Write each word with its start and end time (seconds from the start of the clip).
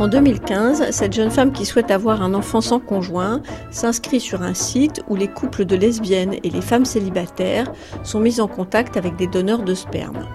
En 0.00 0.08
2015, 0.08 0.92
cette 0.92 1.12
jeune 1.12 1.30
femme 1.30 1.52
qui 1.52 1.66
souhaite 1.66 1.90
avoir 1.90 2.22
un 2.22 2.32
enfant 2.32 2.62
sans 2.62 2.80
conjoint 2.80 3.42
s'inscrit 3.70 4.18
sur 4.18 4.40
un 4.40 4.54
site 4.54 5.02
où 5.10 5.14
les 5.14 5.28
couples 5.28 5.66
de 5.66 5.76
lesbiennes 5.76 6.36
et 6.42 6.48
les 6.48 6.62
femmes 6.62 6.86
célibataires 6.86 7.70
sont 8.02 8.18
mis 8.18 8.40
en 8.40 8.48
contact 8.48 8.96
avec 8.96 9.16
des 9.16 9.26
donneurs 9.26 9.62
de 9.62 9.74
sperme. 9.74 10.26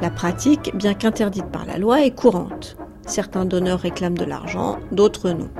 La 0.00 0.10
pratique, 0.10 0.70
bien 0.76 0.94
qu'interdite 0.94 1.46
par 1.46 1.66
la 1.66 1.78
loi, 1.78 2.02
est 2.02 2.14
courante. 2.14 2.76
Certains 3.04 3.44
donneurs 3.44 3.80
réclament 3.80 4.16
de 4.16 4.24
l'argent, 4.24 4.78
d'autres 4.92 5.30
non. 5.30 5.50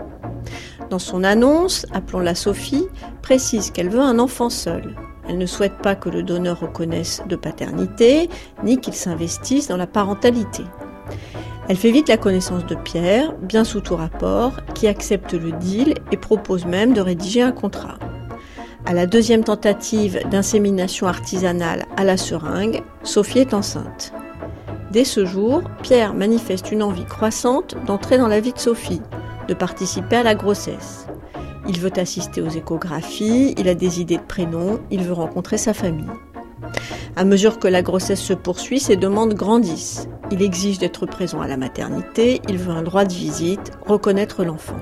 Dans 0.88 1.00
son 1.00 1.24
annonce, 1.24 1.84
appelons-la 1.92 2.36
Sophie, 2.36 2.86
précise 3.22 3.72
qu'elle 3.72 3.90
veut 3.90 3.98
un 3.98 4.20
enfant 4.20 4.50
seul. 4.50 4.94
Elle 5.28 5.38
ne 5.38 5.46
souhaite 5.46 5.78
pas 5.78 5.96
que 5.96 6.10
le 6.10 6.22
donneur 6.22 6.60
reconnaisse 6.60 7.24
de 7.28 7.34
paternité, 7.34 8.30
ni 8.62 8.78
qu'il 8.78 8.94
s'investisse 8.94 9.66
dans 9.66 9.76
la 9.76 9.88
parentalité. 9.88 10.62
Elle 11.68 11.76
fait 11.76 11.92
vite 11.92 12.08
la 12.08 12.16
connaissance 12.16 12.66
de 12.66 12.74
Pierre, 12.74 13.34
bien 13.40 13.64
sous 13.64 13.80
tout 13.80 13.96
rapport, 13.96 14.52
qui 14.74 14.88
accepte 14.88 15.32
le 15.32 15.52
deal 15.52 15.94
et 16.10 16.16
propose 16.16 16.66
même 16.66 16.92
de 16.92 17.00
rédiger 17.00 17.42
un 17.42 17.52
contrat. 17.52 17.98
À 18.84 18.94
la 18.94 19.06
deuxième 19.06 19.44
tentative 19.44 20.20
d'insémination 20.28 21.06
artisanale 21.06 21.84
à 21.96 22.02
la 22.02 22.16
seringue, 22.16 22.82
Sophie 23.04 23.38
est 23.38 23.54
enceinte. 23.54 24.12
Dès 24.90 25.04
ce 25.04 25.24
jour, 25.24 25.62
Pierre 25.82 26.14
manifeste 26.14 26.72
une 26.72 26.82
envie 26.82 27.04
croissante 27.04 27.76
d'entrer 27.86 28.18
dans 28.18 28.28
la 28.28 28.40
vie 28.40 28.52
de 28.52 28.58
Sophie, 28.58 29.00
de 29.46 29.54
participer 29.54 30.16
à 30.16 30.22
la 30.24 30.34
grossesse. 30.34 31.06
Il 31.68 31.78
veut 31.78 31.96
assister 31.96 32.42
aux 32.42 32.48
échographies, 32.48 33.54
il 33.56 33.68
a 33.68 33.74
des 33.74 34.00
idées 34.00 34.16
de 34.16 34.22
prénoms, 34.22 34.80
il 34.90 35.04
veut 35.04 35.12
rencontrer 35.12 35.58
sa 35.58 35.74
famille. 35.74 36.10
À 37.14 37.24
mesure 37.24 37.60
que 37.60 37.68
la 37.68 37.82
grossesse 37.82 38.20
se 38.20 38.32
poursuit, 38.32 38.80
ses 38.80 38.96
demandes 38.96 39.34
grandissent. 39.34 40.08
Il 40.32 40.40
exige 40.40 40.78
d'être 40.78 41.04
présent 41.04 41.42
à 41.42 41.46
la 41.46 41.58
maternité, 41.58 42.40
il 42.48 42.56
veut 42.56 42.72
un 42.72 42.82
droit 42.82 43.04
de 43.04 43.12
visite, 43.12 43.70
reconnaître 43.86 44.44
l'enfant. 44.44 44.78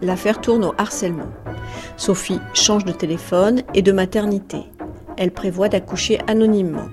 L'affaire 0.00 0.40
tourne 0.40 0.64
au 0.64 0.72
harcèlement. 0.78 1.28
Sophie 1.98 2.40
change 2.54 2.86
de 2.86 2.92
téléphone 2.92 3.60
et 3.74 3.82
de 3.82 3.92
maternité. 3.92 4.62
Elle 5.18 5.30
prévoit 5.30 5.68
d'accoucher 5.68 6.20
anonymement. 6.26 6.88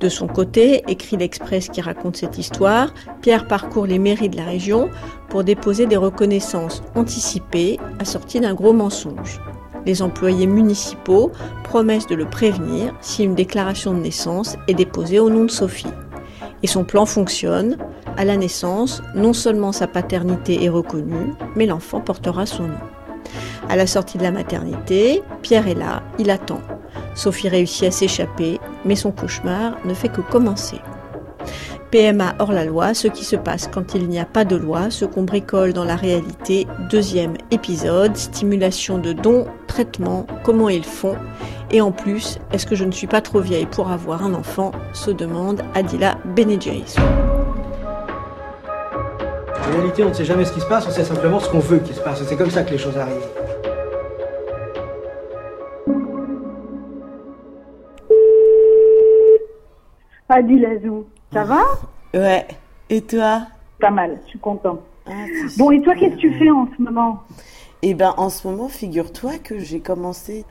De 0.00 0.08
son 0.08 0.28
côté, 0.28 0.82
écrit 0.88 1.18
l'Express 1.18 1.68
qui 1.68 1.82
raconte 1.82 2.16
cette 2.16 2.38
histoire, 2.38 2.94
Pierre 3.20 3.48
parcourt 3.48 3.84
les 3.84 3.98
mairies 3.98 4.30
de 4.30 4.38
la 4.38 4.46
région 4.46 4.88
pour 5.28 5.44
déposer 5.44 5.84
des 5.84 5.98
reconnaissances 5.98 6.82
anticipées 6.94 7.78
assorties 7.98 8.40
d'un 8.40 8.54
gros 8.54 8.72
mensonge. 8.72 9.42
Les 9.84 10.00
employés 10.00 10.46
municipaux 10.46 11.32
promettent 11.64 12.08
de 12.08 12.14
le 12.14 12.24
prévenir 12.24 12.94
si 13.02 13.24
une 13.24 13.34
déclaration 13.34 13.92
de 13.92 14.00
naissance 14.00 14.56
est 14.68 14.74
déposée 14.74 15.20
au 15.20 15.28
nom 15.28 15.44
de 15.44 15.50
Sophie. 15.50 15.92
Et 16.64 16.66
son 16.66 16.82
plan 16.82 17.04
fonctionne. 17.04 17.76
À 18.16 18.24
la 18.24 18.38
naissance, 18.38 19.02
non 19.14 19.34
seulement 19.34 19.70
sa 19.70 19.86
paternité 19.86 20.64
est 20.64 20.70
reconnue, 20.70 21.34
mais 21.56 21.66
l'enfant 21.66 22.00
portera 22.00 22.46
son 22.46 22.62
nom. 22.62 22.78
À 23.68 23.76
la 23.76 23.86
sortie 23.86 24.16
de 24.16 24.22
la 24.22 24.30
maternité, 24.30 25.22
Pierre 25.42 25.68
est 25.68 25.74
là, 25.74 26.02
il 26.18 26.30
attend. 26.30 26.62
Sophie 27.14 27.50
réussit 27.50 27.88
à 27.88 27.90
s'échapper, 27.90 28.60
mais 28.86 28.96
son 28.96 29.12
cauchemar 29.12 29.76
ne 29.84 29.92
fait 29.92 30.08
que 30.08 30.22
commencer. 30.22 30.80
PMA 31.90 32.34
hors 32.38 32.52
la 32.52 32.64
loi, 32.64 32.94
ce 32.94 33.08
qui 33.08 33.24
se 33.24 33.36
passe 33.36 33.68
quand 33.68 33.94
il 33.94 34.08
n'y 34.08 34.18
a 34.18 34.24
pas 34.24 34.46
de 34.46 34.56
loi, 34.56 34.90
ce 34.90 35.04
qu'on 35.04 35.24
bricole 35.24 35.74
dans 35.74 35.84
la 35.84 35.96
réalité. 35.96 36.66
Deuxième 36.90 37.34
épisode, 37.50 38.16
stimulation 38.16 38.96
de 38.96 39.12
dons, 39.12 39.46
traitement, 39.66 40.26
comment 40.44 40.70
ils 40.70 40.82
font. 40.82 41.16
Et 41.74 41.80
en 41.80 41.90
plus, 41.90 42.38
est-ce 42.52 42.66
que 42.66 42.76
je 42.76 42.84
ne 42.84 42.92
suis 42.92 43.08
pas 43.08 43.20
trop 43.20 43.40
vieille 43.40 43.66
pour 43.66 43.90
avoir 43.90 44.22
un 44.22 44.32
enfant? 44.34 44.70
Se 44.92 45.10
demande 45.10 45.62
Adila 45.74 46.18
Benedjeris. 46.24 46.94
En 49.58 49.72
réalité, 49.72 50.04
on 50.04 50.10
ne 50.10 50.12
sait 50.12 50.24
jamais 50.24 50.44
ce 50.44 50.52
qui 50.52 50.60
se 50.60 50.66
passe, 50.68 50.86
on 50.86 50.92
sait 50.92 51.02
simplement 51.02 51.40
ce 51.40 51.50
qu'on 51.50 51.58
veut 51.58 51.80
qu'il 51.80 51.96
se 51.96 52.00
passe. 52.00 52.22
C'est 52.22 52.36
comme 52.36 52.50
ça 52.50 52.62
que 52.62 52.70
les 52.70 52.78
choses 52.78 52.96
arrivent. 52.96 53.26
Adilazou, 60.28 61.06
ça 61.32 61.42
va? 61.42 61.62
Ouais. 62.14 62.46
Et 62.88 63.02
toi? 63.02 63.48
Pas 63.80 63.90
mal, 63.90 64.18
je 64.24 64.30
suis 64.30 64.38
content. 64.38 64.78
Ah, 65.06 65.10
Bon, 65.58 65.72
et 65.72 65.80
toi, 65.82 65.94
qu'est-ce 65.96 66.14
que 66.14 66.20
tu 66.20 66.34
fais 66.38 66.50
en 66.50 66.68
ce 66.76 66.80
moment? 66.80 67.24
Eh 67.82 67.94
ben, 67.94 68.14
en 68.16 68.30
ce 68.30 68.46
moment, 68.46 68.68
figure-toi 68.68 69.32
que 69.42 69.58
j'ai 69.58 69.80
commencé 69.80 70.44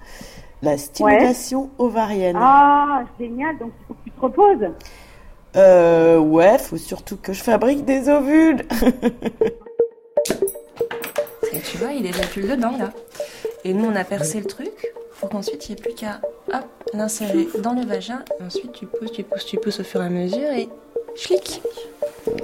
la 0.64 0.78
stimulation 0.78 1.70
ovarienne. 1.78 2.38
Ah, 2.40 3.04
génial, 3.20 3.58
donc 3.60 3.72
il 3.80 3.86
faut 3.88 3.94
que 3.94 4.04
tu 4.04 4.12
te 4.12 4.22
reposes. 4.22 4.70
Euh, 5.56 6.18
ouais, 6.18 6.58
faut 6.58 6.78
surtout 6.78 7.18
que 7.18 7.34
je 7.34 7.44
fabrique 7.44 7.86
des 7.86 8.10
ovules. 8.10 8.66
Et 11.52 11.60
tu 11.60 11.78
vois, 11.78 11.92
il 11.92 12.06
est 12.06 12.12
déjà 12.12 12.26
plus 12.26 12.48
dedans 12.48 12.76
là. 12.78 12.92
Et 13.64 13.74
nous, 13.74 13.86
on 13.86 13.96
a 13.96 14.04
percé 14.04 14.40
le 14.40 14.46
truc 14.46 14.94
pour 15.20 15.30
qu'ensuite 15.30 15.70
il 15.70 15.74
n'y 15.74 15.80
ait 15.80 15.82
plus 15.82 15.94
qu'à 15.94 16.20
hop, 16.52 16.66
l'insérer 16.94 17.48
dans 17.60 17.74
le 17.74 17.86
vagin. 17.86 18.24
Et 18.40 18.44
ensuite, 18.44 18.72
tu 18.72 18.88
pousses, 18.88 19.12
tu 19.12 19.24
pousses, 19.24 19.46
tu 19.46 19.58
pousses 19.58 19.80
au 19.82 19.84
fur 19.84 20.02
et 20.02 20.06
à 20.06 20.10
mesure 20.10 20.52
et 20.52 20.70
schlick. 21.16 21.62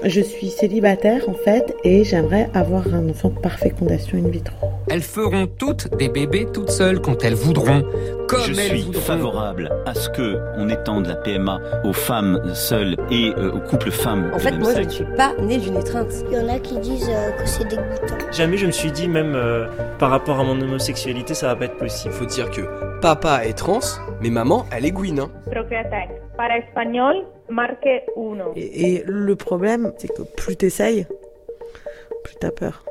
Je 0.03 0.21
suis 0.21 0.49
célibataire 0.49 1.27
en 1.27 1.33
fait 1.33 1.75
et 1.83 2.03
j'aimerais 2.03 2.49
avoir 2.53 2.83
un 2.93 3.07
enfant 3.09 3.29
par 3.29 3.53
fécondation 3.59 4.17
in 4.17 4.29
vitro. 4.29 4.55
Elles 4.89 5.01
feront 5.01 5.47
toutes 5.47 5.89
des 5.97 6.09
bébés 6.09 6.47
toutes 6.53 6.69
seules 6.71 6.99
quand 7.01 7.23
elles 7.23 7.35
voudront. 7.35 7.83
Comme 8.27 8.41
Je 8.41 8.51
elles 8.51 8.57
suis 8.69 8.81
voudront. 8.83 9.01
favorable 9.01 9.71
à 9.85 9.93
ce 9.93 10.09
que 10.09 10.37
on 10.57 10.69
étende 10.69 11.07
la 11.07 11.15
PMA 11.15 11.59
aux 11.83 11.93
femmes 11.93 12.41
seules 12.53 12.95
et 13.11 13.33
euh, 13.37 13.51
aux 13.51 13.59
couples 13.59 13.91
femmes. 13.91 14.31
En 14.33 14.39
fait, 14.39 14.51
moi, 14.51 14.73
je 14.75 14.81
ne 14.81 14.89
suis 14.89 15.05
pas 15.17 15.33
née 15.41 15.57
d'une 15.57 15.77
étreinte. 15.77 16.11
Il 16.31 16.37
y 16.37 16.39
en 16.39 16.47
a 16.47 16.59
qui 16.59 16.77
disent 16.79 17.09
euh, 17.09 17.31
que 17.31 17.47
c'est 17.47 17.67
dégoûtant. 17.67 18.17
Jamais 18.31 18.57
je 18.57 18.67
me 18.67 18.71
suis 18.71 18.91
dit, 18.91 19.07
même 19.07 19.33
euh, 19.35 19.65
par 19.97 20.09
rapport 20.11 20.39
à 20.39 20.43
mon 20.43 20.59
homosexualité, 20.61 21.33
ça 21.33 21.47
va 21.47 21.55
pas 21.55 21.65
être 21.65 21.77
possible. 21.77 22.13
Faut 22.13 22.25
dire 22.25 22.49
que 22.51 22.61
papa 23.01 23.45
est 23.45 23.53
trans, 23.53 23.79
mais 24.21 24.29
maman, 24.29 24.65
elle 24.71 24.85
est 24.85 24.91
Gwyn. 24.91 25.19
Hein. 25.19 25.31
Para 26.37 26.57
espagnol, 26.57 27.25
marque 27.49 27.87
et 28.55 29.03
le 29.05 29.35
problème, 29.35 29.93
c'est 29.97 30.07
que 30.07 30.21
plus 30.21 30.55
t'essayes, 30.55 31.05
plus 32.23 32.35
t'as 32.39 32.51
peur. 32.51 32.85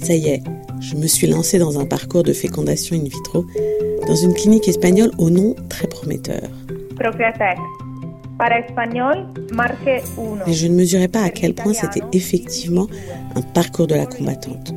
Ça 0.00 0.14
y 0.14 0.28
est, 0.28 0.42
je 0.80 0.96
me 0.96 1.06
suis 1.06 1.26
lancée 1.26 1.58
dans 1.58 1.78
un 1.78 1.86
parcours 1.86 2.22
de 2.22 2.32
fécondation 2.32 2.96
in 2.96 3.04
vitro 3.04 3.44
dans 4.06 4.16
une 4.16 4.34
clinique 4.34 4.68
espagnole 4.68 5.10
au 5.18 5.30
nom 5.30 5.54
très 5.68 5.86
prometteur. 5.86 6.42
Procreatec. 6.98 7.58
Mais 10.46 10.52
je 10.52 10.66
ne 10.66 10.74
mesurais 10.74 11.08
pas 11.08 11.22
à 11.22 11.30
quel 11.30 11.54
point 11.54 11.72
c'était 11.72 12.02
effectivement 12.12 12.86
un 13.34 13.42
parcours 13.42 13.86
de 13.86 13.94
la 13.94 14.06
combattante. 14.06 14.74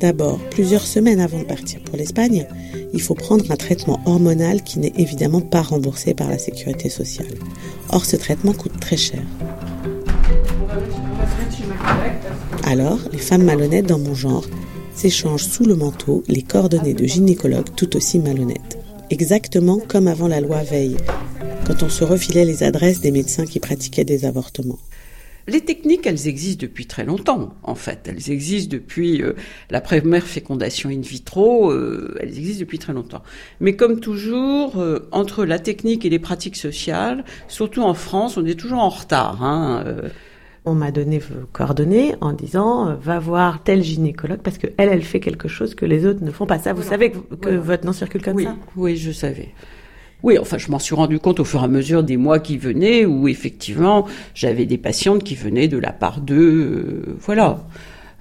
D'abord, 0.00 0.38
plusieurs 0.50 0.86
semaines 0.86 1.20
avant 1.20 1.38
de 1.38 1.44
partir 1.44 1.80
pour 1.80 1.96
l'Espagne, 1.96 2.46
il 2.92 3.00
faut 3.00 3.14
prendre 3.14 3.50
un 3.50 3.56
traitement 3.56 4.00
hormonal 4.04 4.62
qui 4.62 4.80
n'est 4.80 4.92
évidemment 4.96 5.40
pas 5.40 5.62
remboursé 5.62 6.12
par 6.12 6.28
la 6.28 6.38
sécurité 6.38 6.88
sociale. 6.88 7.28
Or, 7.90 8.04
ce 8.04 8.16
traitement 8.16 8.52
coûte 8.52 8.80
très 8.80 8.96
cher. 8.96 9.22
Alors, 12.64 12.98
les 13.12 13.18
femmes 13.18 13.44
malhonnêtes 13.44 13.86
dans 13.86 13.98
mon 13.98 14.14
genre 14.14 14.44
s'échangent 14.94 15.46
sous 15.46 15.64
le 15.64 15.74
manteau 15.74 16.22
les 16.28 16.42
coordonnées 16.42 16.94
de 16.94 17.06
gynécologues 17.06 17.74
tout 17.76 17.96
aussi 17.96 18.18
malhonnêtes. 18.18 18.78
Exactement 19.10 19.78
comme 19.88 20.08
avant 20.08 20.28
la 20.28 20.40
loi 20.40 20.62
Veil, 20.62 20.96
quand 21.66 21.82
on 21.82 21.88
se 21.88 22.04
refilait 22.04 22.44
les 22.44 22.62
adresses 22.62 23.00
des 23.00 23.10
médecins 23.10 23.46
qui 23.46 23.60
pratiquaient 23.60 24.04
des 24.04 24.24
avortements. 24.24 24.78
Les 25.48 25.60
techniques, 25.60 26.06
elles 26.06 26.28
existent 26.28 26.62
depuis 26.62 26.86
très 26.86 27.04
longtemps, 27.04 27.54
en 27.64 27.74
fait. 27.74 28.06
Elles 28.08 28.30
existent 28.30 28.70
depuis 28.72 29.22
euh, 29.22 29.32
la 29.70 29.80
première 29.80 30.24
fécondation 30.24 30.88
in 30.88 31.00
vitro, 31.00 31.72
euh, 31.72 32.16
elles 32.20 32.38
existent 32.38 32.60
depuis 32.60 32.78
très 32.78 32.92
longtemps. 32.92 33.22
Mais 33.60 33.74
comme 33.74 33.98
toujours, 33.98 34.78
euh, 34.80 35.08
entre 35.10 35.44
la 35.44 35.58
technique 35.58 36.04
et 36.04 36.10
les 36.10 36.20
pratiques 36.20 36.56
sociales, 36.56 37.24
surtout 37.48 37.82
en 37.82 37.94
France, 37.94 38.36
on 38.36 38.46
est 38.46 38.58
toujours 38.58 38.78
en 38.78 38.88
retard. 38.90 39.42
Hein, 39.42 39.82
euh. 39.86 40.08
On 40.64 40.74
m'a 40.74 40.92
donné 40.92 41.18
vos 41.18 41.44
coordonnées 41.52 42.14
en 42.20 42.32
disant 42.32 42.88
euh, 42.90 42.94
va 42.94 43.18
voir 43.18 43.64
tel 43.64 43.82
gynécologue 43.82 44.42
parce 44.44 44.58
que 44.58 44.68
elle, 44.76 44.90
elle 44.90 45.02
fait 45.02 45.18
quelque 45.18 45.48
chose 45.48 45.74
que 45.74 45.84
les 45.84 46.06
autres 46.06 46.22
ne 46.22 46.30
font 46.30 46.46
pas. 46.46 46.60
Ça, 46.60 46.72
vous 46.72 46.84
savez 46.84 47.10
que, 47.10 47.18
que 47.18 47.48
Voilà. 47.48 47.58
votre 47.58 47.84
nom 47.84 47.92
circule 47.92 48.22
comme 48.22 48.36
oui, 48.36 48.44
ça? 48.44 48.56
Oui, 48.76 48.96
je 48.96 49.10
savais. 49.10 49.48
Oui, 50.22 50.38
enfin, 50.38 50.58
je 50.58 50.70
m'en 50.70 50.78
suis 50.78 50.94
rendu 50.94 51.18
compte 51.18 51.40
au 51.40 51.44
fur 51.44 51.60
et 51.60 51.64
à 51.64 51.68
mesure 51.68 52.04
des 52.04 52.16
mois 52.16 52.38
qui 52.38 52.56
venaient, 52.56 53.04
où 53.04 53.28
effectivement, 53.28 54.06
j'avais 54.34 54.66
des 54.66 54.78
patientes 54.78 55.24
qui 55.24 55.34
venaient 55.34 55.68
de 55.68 55.78
la 55.78 55.92
part 55.92 56.20
d'eux, 56.20 57.04
euh, 57.06 57.16
voilà. 57.18 57.64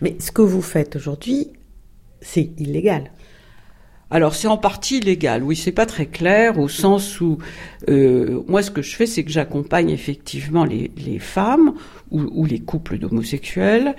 Mais 0.02 0.16
ce 0.20 0.32
que 0.32 0.42
vous 0.42 0.64
faites 0.64 0.96
aujourd'hui, 0.96 1.48
c'est 2.22 2.60
illégal. 2.60 3.12
Alors 4.10 4.36
c'est 4.36 4.50
en 4.50 4.58
partie 4.58 4.98
illégal, 4.98 5.42
oui, 5.42 5.56
c'est 5.56 5.72
pas 5.72 5.86
très 5.86 6.06
clair 6.06 6.60
au 6.60 6.68
sens 6.68 7.22
où 7.22 7.38
euh, 7.88 8.42
moi 8.46 8.62
ce 8.62 8.70
que 8.70 8.82
je 8.82 8.94
fais 8.94 9.06
c'est 9.06 9.24
que 9.24 9.32
j'accompagne 9.32 9.90
effectivement 9.90 10.66
les, 10.66 10.92
les 10.98 11.18
femmes 11.18 11.76
ou, 12.12 12.24
ou 12.34 12.46
les 12.46 12.60
couples 12.60 12.98
d'homosexuels 12.98 13.96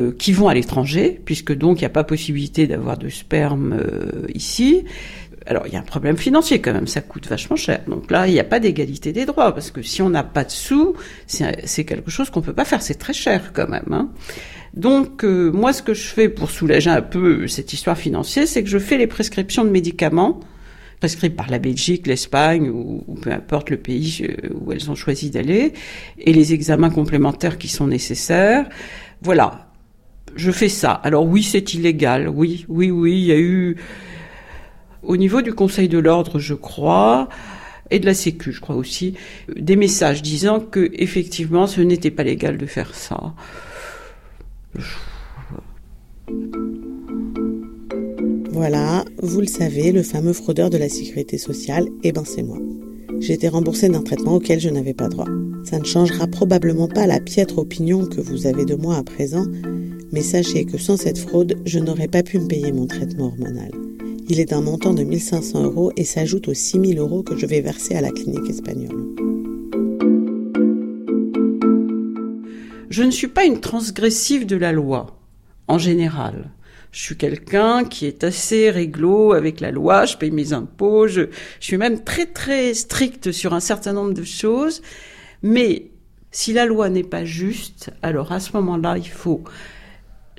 euh, 0.00 0.12
qui 0.16 0.32
vont 0.32 0.48
à 0.48 0.54
l'étranger, 0.54 1.20
puisque 1.24 1.52
donc 1.52 1.78
il 1.78 1.82
n'y 1.82 1.86
a 1.86 1.90
pas 1.90 2.04
possibilité 2.04 2.68
d'avoir 2.68 2.96
de 2.96 3.08
sperme 3.08 3.74
euh, 3.74 4.26
ici. 4.32 4.84
Alors 5.46 5.66
il 5.66 5.72
y 5.72 5.76
a 5.76 5.80
un 5.80 5.84
problème 5.84 6.16
financier 6.16 6.60
quand 6.60 6.72
même, 6.72 6.86
ça 6.86 7.00
coûte 7.00 7.26
vachement 7.26 7.56
cher. 7.56 7.80
Donc 7.86 8.10
là, 8.10 8.26
il 8.26 8.32
n'y 8.32 8.40
a 8.40 8.44
pas 8.44 8.60
d'égalité 8.60 9.12
des 9.12 9.24
droits 9.24 9.52
parce 9.52 9.70
que 9.70 9.82
si 9.82 10.02
on 10.02 10.10
n'a 10.10 10.22
pas 10.22 10.44
de 10.44 10.50
sous, 10.50 10.94
c'est 11.26 11.84
quelque 11.84 12.10
chose 12.10 12.30
qu'on 12.30 12.42
peut 12.42 12.52
pas 12.52 12.64
faire. 12.64 12.82
C'est 12.82 12.94
très 12.94 13.12
cher 13.12 13.52
quand 13.52 13.68
même. 13.68 13.92
Hein. 13.92 14.10
Donc 14.74 15.24
euh, 15.24 15.50
moi, 15.50 15.72
ce 15.72 15.82
que 15.82 15.94
je 15.94 16.06
fais 16.06 16.28
pour 16.28 16.50
soulager 16.50 16.90
un 16.90 17.02
peu 17.02 17.46
cette 17.48 17.72
histoire 17.72 17.98
financière, 17.98 18.46
c'est 18.48 18.62
que 18.62 18.70
je 18.70 18.78
fais 18.78 18.98
les 18.98 19.06
prescriptions 19.06 19.64
de 19.64 19.70
médicaments 19.70 20.40
prescrits 21.00 21.30
par 21.30 21.50
la 21.50 21.58
Belgique, 21.58 22.06
l'Espagne 22.06 22.70
ou, 22.70 23.02
ou, 23.08 23.14
peu 23.14 23.32
importe 23.32 23.70
le 23.70 23.76
pays 23.76 24.22
euh, 24.22 24.48
où 24.54 24.70
elles 24.70 24.88
ont 24.88 24.94
choisi 24.94 25.30
d'aller, 25.30 25.72
et 26.16 26.32
les 26.32 26.54
examens 26.54 26.90
complémentaires 26.90 27.58
qui 27.58 27.66
sont 27.66 27.88
nécessaires. 27.88 28.68
Voilà, 29.20 29.68
je 30.36 30.52
fais 30.52 30.68
ça. 30.68 30.92
Alors 30.92 31.26
oui, 31.26 31.42
c'est 31.42 31.74
illégal. 31.74 32.28
Oui, 32.28 32.64
oui, 32.68 32.90
oui, 32.90 33.12
il 33.18 33.24
y 33.24 33.32
a 33.32 33.38
eu 33.38 33.76
au 35.02 35.16
niveau 35.16 35.42
du 35.42 35.52
Conseil 35.52 35.88
de 35.88 35.98
l'ordre, 35.98 36.38
je 36.38 36.54
crois, 36.54 37.28
et 37.90 37.98
de 37.98 38.06
la 38.06 38.14
Sécu, 38.14 38.52
je 38.52 38.60
crois 38.60 38.76
aussi, 38.76 39.14
des 39.54 39.76
messages 39.76 40.22
disant 40.22 40.60
que 40.60 40.90
effectivement, 40.94 41.66
ce 41.66 41.80
n'était 41.80 42.10
pas 42.10 42.22
légal 42.22 42.56
de 42.56 42.66
faire 42.66 42.94
ça. 42.94 43.34
Voilà, 48.52 49.04
vous 49.22 49.40
le 49.40 49.46
savez, 49.46 49.92
le 49.92 50.02
fameux 50.02 50.32
fraudeur 50.32 50.70
de 50.70 50.78
la 50.78 50.88
sécurité 50.88 51.36
sociale, 51.36 51.88
eh 52.02 52.12
ben 52.12 52.24
c'est 52.24 52.42
moi. 52.42 52.58
J'ai 53.18 53.34
été 53.34 53.48
remboursée 53.48 53.88
d'un 53.88 54.02
traitement 54.02 54.36
auquel 54.36 54.60
je 54.60 54.68
n'avais 54.68 54.94
pas 54.94 55.08
droit. 55.08 55.28
Ça 55.64 55.78
ne 55.78 55.84
changera 55.84 56.26
probablement 56.26 56.88
pas 56.88 57.06
la 57.06 57.20
piètre 57.20 57.58
opinion 57.58 58.06
que 58.06 58.20
vous 58.20 58.46
avez 58.46 58.64
de 58.64 58.74
moi 58.74 58.96
à 58.96 59.02
présent, 59.02 59.46
mais 60.12 60.22
sachez 60.22 60.64
que 60.64 60.78
sans 60.78 60.96
cette 60.96 61.18
fraude, 61.18 61.56
je 61.66 61.78
n'aurais 61.78 62.08
pas 62.08 62.22
pu 62.22 62.38
me 62.38 62.48
payer 62.48 62.72
mon 62.72 62.86
traitement 62.86 63.26
hormonal. 63.26 63.70
Il 64.34 64.40
est 64.40 64.46
d'un 64.46 64.62
montant 64.62 64.94
de 64.94 65.04
1500 65.04 65.62
euros 65.62 65.92
et 65.98 66.04
s'ajoute 66.04 66.48
aux 66.48 66.54
6000 66.54 66.98
euros 66.98 67.22
que 67.22 67.36
je 67.36 67.44
vais 67.44 67.60
verser 67.60 67.96
à 67.96 68.00
la 68.00 68.10
clinique 68.10 68.48
espagnole. 68.48 68.96
Je 72.88 73.02
ne 73.02 73.10
suis 73.10 73.28
pas 73.28 73.44
une 73.44 73.60
transgressive 73.60 74.46
de 74.46 74.56
la 74.56 74.72
loi, 74.72 75.18
en 75.68 75.76
général. 75.76 76.50
Je 76.92 77.02
suis 77.02 77.18
quelqu'un 77.18 77.84
qui 77.84 78.06
est 78.06 78.24
assez 78.24 78.70
réglo 78.70 79.34
avec 79.34 79.60
la 79.60 79.70
loi, 79.70 80.06
je 80.06 80.16
paye 80.16 80.30
mes 80.30 80.54
impôts, 80.54 81.08
je, 81.08 81.28
je 81.60 81.66
suis 81.66 81.76
même 81.76 82.02
très 82.02 82.24
très 82.24 82.72
stricte 82.72 83.32
sur 83.32 83.52
un 83.52 83.60
certain 83.60 83.92
nombre 83.92 84.14
de 84.14 84.24
choses. 84.24 84.80
Mais 85.42 85.90
si 86.30 86.54
la 86.54 86.64
loi 86.64 86.88
n'est 86.88 87.02
pas 87.02 87.26
juste, 87.26 87.90
alors 88.00 88.32
à 88.32 88.40
ce 88.40 88.52
moment-là, 88.54 88.96
il 88.96 89.10
faut 89.10 89.44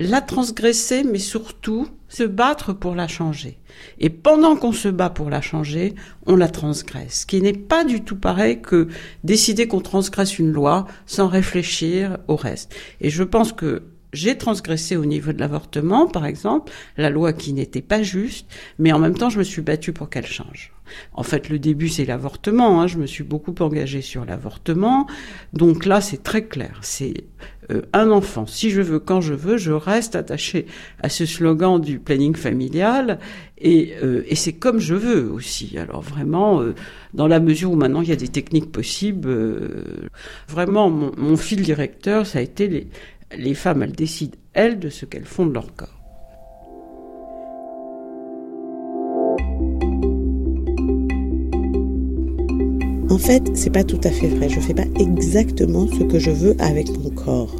la 0.00 0.20
transgresser, 0.20 1.04
mais 1.04 1.20
surtout 1.20 1.86
se 2.14 2.22
battre 2.22 2.72
pour 2.72 2.94
la 2.94 3.08
changer. 3.08 3.58
Et 3.98 4.10
pendant 4.10 4.56
qu'on 4.56 4.72
se 4.72 4.88
bat 4.88 5.10
pour 5.10 5.30
la 5.30 5.40
changer, 5.40 5.94
on 6.26 6.36
la 6.36 6.48
transgresse. 6.48 7.20
Ce 7.20 7.26
qui 7.26 7.40
n'est 7.40 7.52
pas 7.52 7.84
du 7.84 8.02
tout 8.02 8.16
pareil 8.16 8.62
que 8.62 8.88
décider 9.24 9.66
qu'on 9.66 9.80
transgresse 9.80 10.38
une 10.38 10.52
loi 10.52 10.86
sans 11.06 11.26
réfléchir 11.28 12.18
au 12.28 12.36
reste. 12.36 12.74
Et 13.00 13.10
je 13.10 13.24
pense 13.24 13.52
que 13.52 13.82
j'ai 14.12 14.38
transgressé 14.38 14.96
au 14.96 15.04
niveau 15.04 15.32
de 15.32 15.40
l'avortement, 15.40 16.06
par 16.06 16.24
exemple, 16.24 16.72
la 16.96 17.10
loi 17.10 17.32
qui 17.32 17.52
n'était 17.52 17.82
pas 17.82 18.02
juste, 18.02 18.46
mais 18.78 18.92
en 18.92 19.00
même 19.00 19.16
temps, 19.16 19.30
je 19.30 19.38
me 19.38 19.44
suis 19.44 19.62
battue 19.62 19.92
pour 19.92 20.08
qu'elle 20.08 20.26
change. 20.26 20.73
En 21.12 21.22
fait, 21.22 21.48
le 21.48 21.58
début, 21.58 21.88
c'est 21.88 22.04
l'avortement. 22.04 22.80
Hein. 22.80 22.86
Je 22.86 22.98
me 22.98 23.06
suis 23.06 23.24
beaucoup 23.24 23.54
engagée 23.60 24.02
sur 24.02 24.24
l'avortement. 24.24 25.06
Donc 25.52 25.86
là, 25.86 26.00
c'est 26.00 26.22
très 26.22 26.44
clair. 26.44 26.78
C'est 26.82 27.24
euh, 27.70 27.82
un 27.92 28.10
enfant. 28.10 28.46
Si 28.46 28.70
je 28.70 28.82
veux, 28.82 28.98
quand 28.98 29.20
je 29.20 29.34
veux, 29.34 29.56
je 29.56 29.72
reste 29.72 30.16
attachée 30.16 30.66
à 31.02 31.08
ce 31.08 31.24
slogan 31.26 31.80
du 31.80 31.98
planning 31.98 32.36
familial. 32.36 33.18
Et, 33.58 33.94
euh, 34.02 34.22
c'est 34.34 34.52
comme 34.52 34.78
je 34.78 34.94
veux 34.94 35.30
aussi. 35.30 35.78
Alors 35.78 36.02
vraiment, 36.02 36.60
euh, 36.60 36.74
dans 37.14 37.26
la 37.26 37.40
mesure 37.40 37.72
où 37.72 37.76
maintenant 37.76 38.02
il 38.02 38.08
y 38.08 38.12
a 38.12 38.16
des 38.16 38.28
techniques 38.28 38.70
possibles, 38.70 39.30
vraiment, 40.48 40.90
mon, 40.90 41.36
fil 41.36 41.62
directeur, 41.62 42.26
ça 42.26 42.40
a 42.40 42.42
été 42.42 42.88
les 43.36 43.54
femmes, 43.54 43.82
elles 43.82 43.92
décident, 43.92 44.36
elles, 44.52 44.78
de 44.78 44.88
ce 44.88 45.06
qu'elles 45.06 45.24
font 45.24 45.46
de 45.46 45.54
leur 45.54 45.74
corps. 45.74 46.03
En 53.14 53.18
fait, 53.18 53.48
c'est 53.54 53.70
pas 53.70 53.84
tout 53.84 54.00
à 54.02 54.10
fait 54.10 54.26
vrai. 54.26 54.48
Je 54.48 54.58
fais 54.58 54.74
pas 54.74 54.82
exactement 54.98 55.86
ce 55.86 56.02
que 56.02 56.18
je 56.18 56.32
veux 56.32 56.56
avec 56.58 56.88
mon 56.98 57.10
corps. 57.10 57.54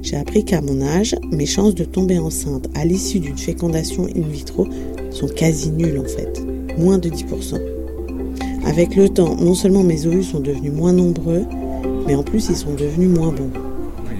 J'ai 0.00 0.16
appris 0.16 0.44
qu'à 0.44 0.60
mon 0.60 0.80
âge, 0.80 1.16
mes 1.32 1.44
chances 1.44 1.74
de 1.74 1.82
tomber 1.82 2.20
enceinte 2.20 2.68
à 2.76 2.84
l'issue 2.84 3.18
d'une 3.18 3.36
fécondation 3.36 4.06
in 4.06 4.20
vitro 4.20 4.68
sont 5.10 5.26
quasi 5.26 5.72
nulles 5.72 5.98
en 5.98 6.04
fait. 6.04 6.40
Moins 6.78 6.98
de 6.98 7.08
10%. 7.08 7.60
Avec 8.64 8.94
le 8.94 9.08
temps, 9.08 9.34
non 9.34 9.54
seulement 9.54 9.82
mes 9.82 10.06
ovules 10.06 10.22
sont 10.22 10.38
devenus 10.38 10.72
moins 10.72 10.92
nombreux, 10.92 11.46
mais 12.06 12.14
en 12.14 12.22
plus 12.22 12.48
ils 12.48 12.56
sont 12.56 12.74
devenus 12.74 13.08
moins 13.08 13.32
bons 13.32 13.50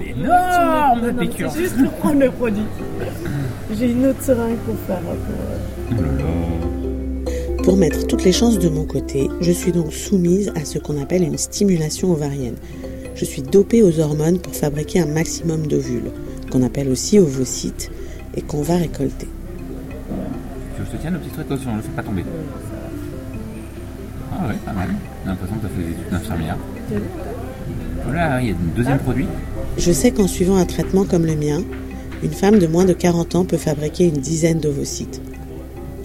énorme 0.05 1.13
piqûre. 1.17 1.49
Juste 1.55 1.81
pour 1.81 1.93
prendre 1.93 2.19
le 2.19 2.29
produit. 2.29 2.65
J'ai 3.79 3.89
une 3.89 4.05
autre 4.07 4.21
seringue 4.21 4.57
pour 4.57 4.75
faire. 4.85 4.99
Pour... 4.99 6.62
Pour 7.63 7.77
mettre 7.77 8.05
toutes 8.07 8.25
les 8.25 8.33
chances 8.33 8.59
de 8.59 8.67
mon 8.67 8.83
côté, 8.83 9.29
je 9.39 9.51
suis 9.51 9.71
donc 9.71 9.93
soumise 9.93 10.51
à 10.53 10.65
ce 10.65 10.79
qu'on 10.79 11.01
appelle 11.01 11.23
une 11.23 11.37
stimulation 11.37 12.11
ovarienne. 12.11 12.57
Je 13.15 13.23
suis 13.23 13.41
dopée 13.41 13.81
aux 13.81 14.01
hormones 14.01 14.39
pour 14.39 14.53
fabriquer 14.53 14.99
un 14.99 15.05
maximum 15.05 15.67
d'ovules, 15.67 16.11
qu'on 16.51 16.61
appelle 16.61 16.89
aussi 16.89 17.19
ovocytes, 17.19 17.89
et 18.35 18.41
qu'on 18.41 18.61
va 18.61 18.75
récolter. 18.75 19.29
Je 20.77 20.83
te 20.83 21.01
tiens 21.01 21.11
le 21.11 21.19
petit 21.19 21.29
truc 21.29 21.47
on 21.49 21.71
ne 21.71 21.77
le 21.77 21.81
fait 21.83 21.89
pas 21.95 22.03
tomber. 22.03 22.25
Ah 24.33 24.47
ouais, 24.49 24.55
pas 24.65 24.73
mal. 24.73 24.89
J'ai 25.23 25.29
l'impression 25.29 25.55
que 25.55 25.61
tu 25.61 25.65
as 25.65 25.69
fait 25.69 25.83
des 25.83 25.91
études 25.91 26.11
d'infirmière. 26.11 26.57
Voilà, 28.03 28.41
il 28.41 28.47
y 28.47 28.51
a 28.51 28.55
un 28.55 28.75
deuxième 28.75 28.99
produit. 28.99 29.27
Je 29.77 29.91
sais 29.93 30.11
qu'en 30.11 30.27
suivant 30.27 30.57
un 30.57 30.65
traitement 30.65 31.05
comme 31.05 31.25
le 31.25 31.37
mien, 31.37 31.61
une 32.23 32.33
femme 32.33 32.59
de 32.59 32.67
moins 32.67 32.83
de 32.83 32.93
40 32.93 33.35
ans 33.35 33.45
peut 33.45 33.55
fabriquer 33.55 34.05
une 34.05 34.19
dizaine 34.19 34.59
d'ovocytes. 34.59 35.21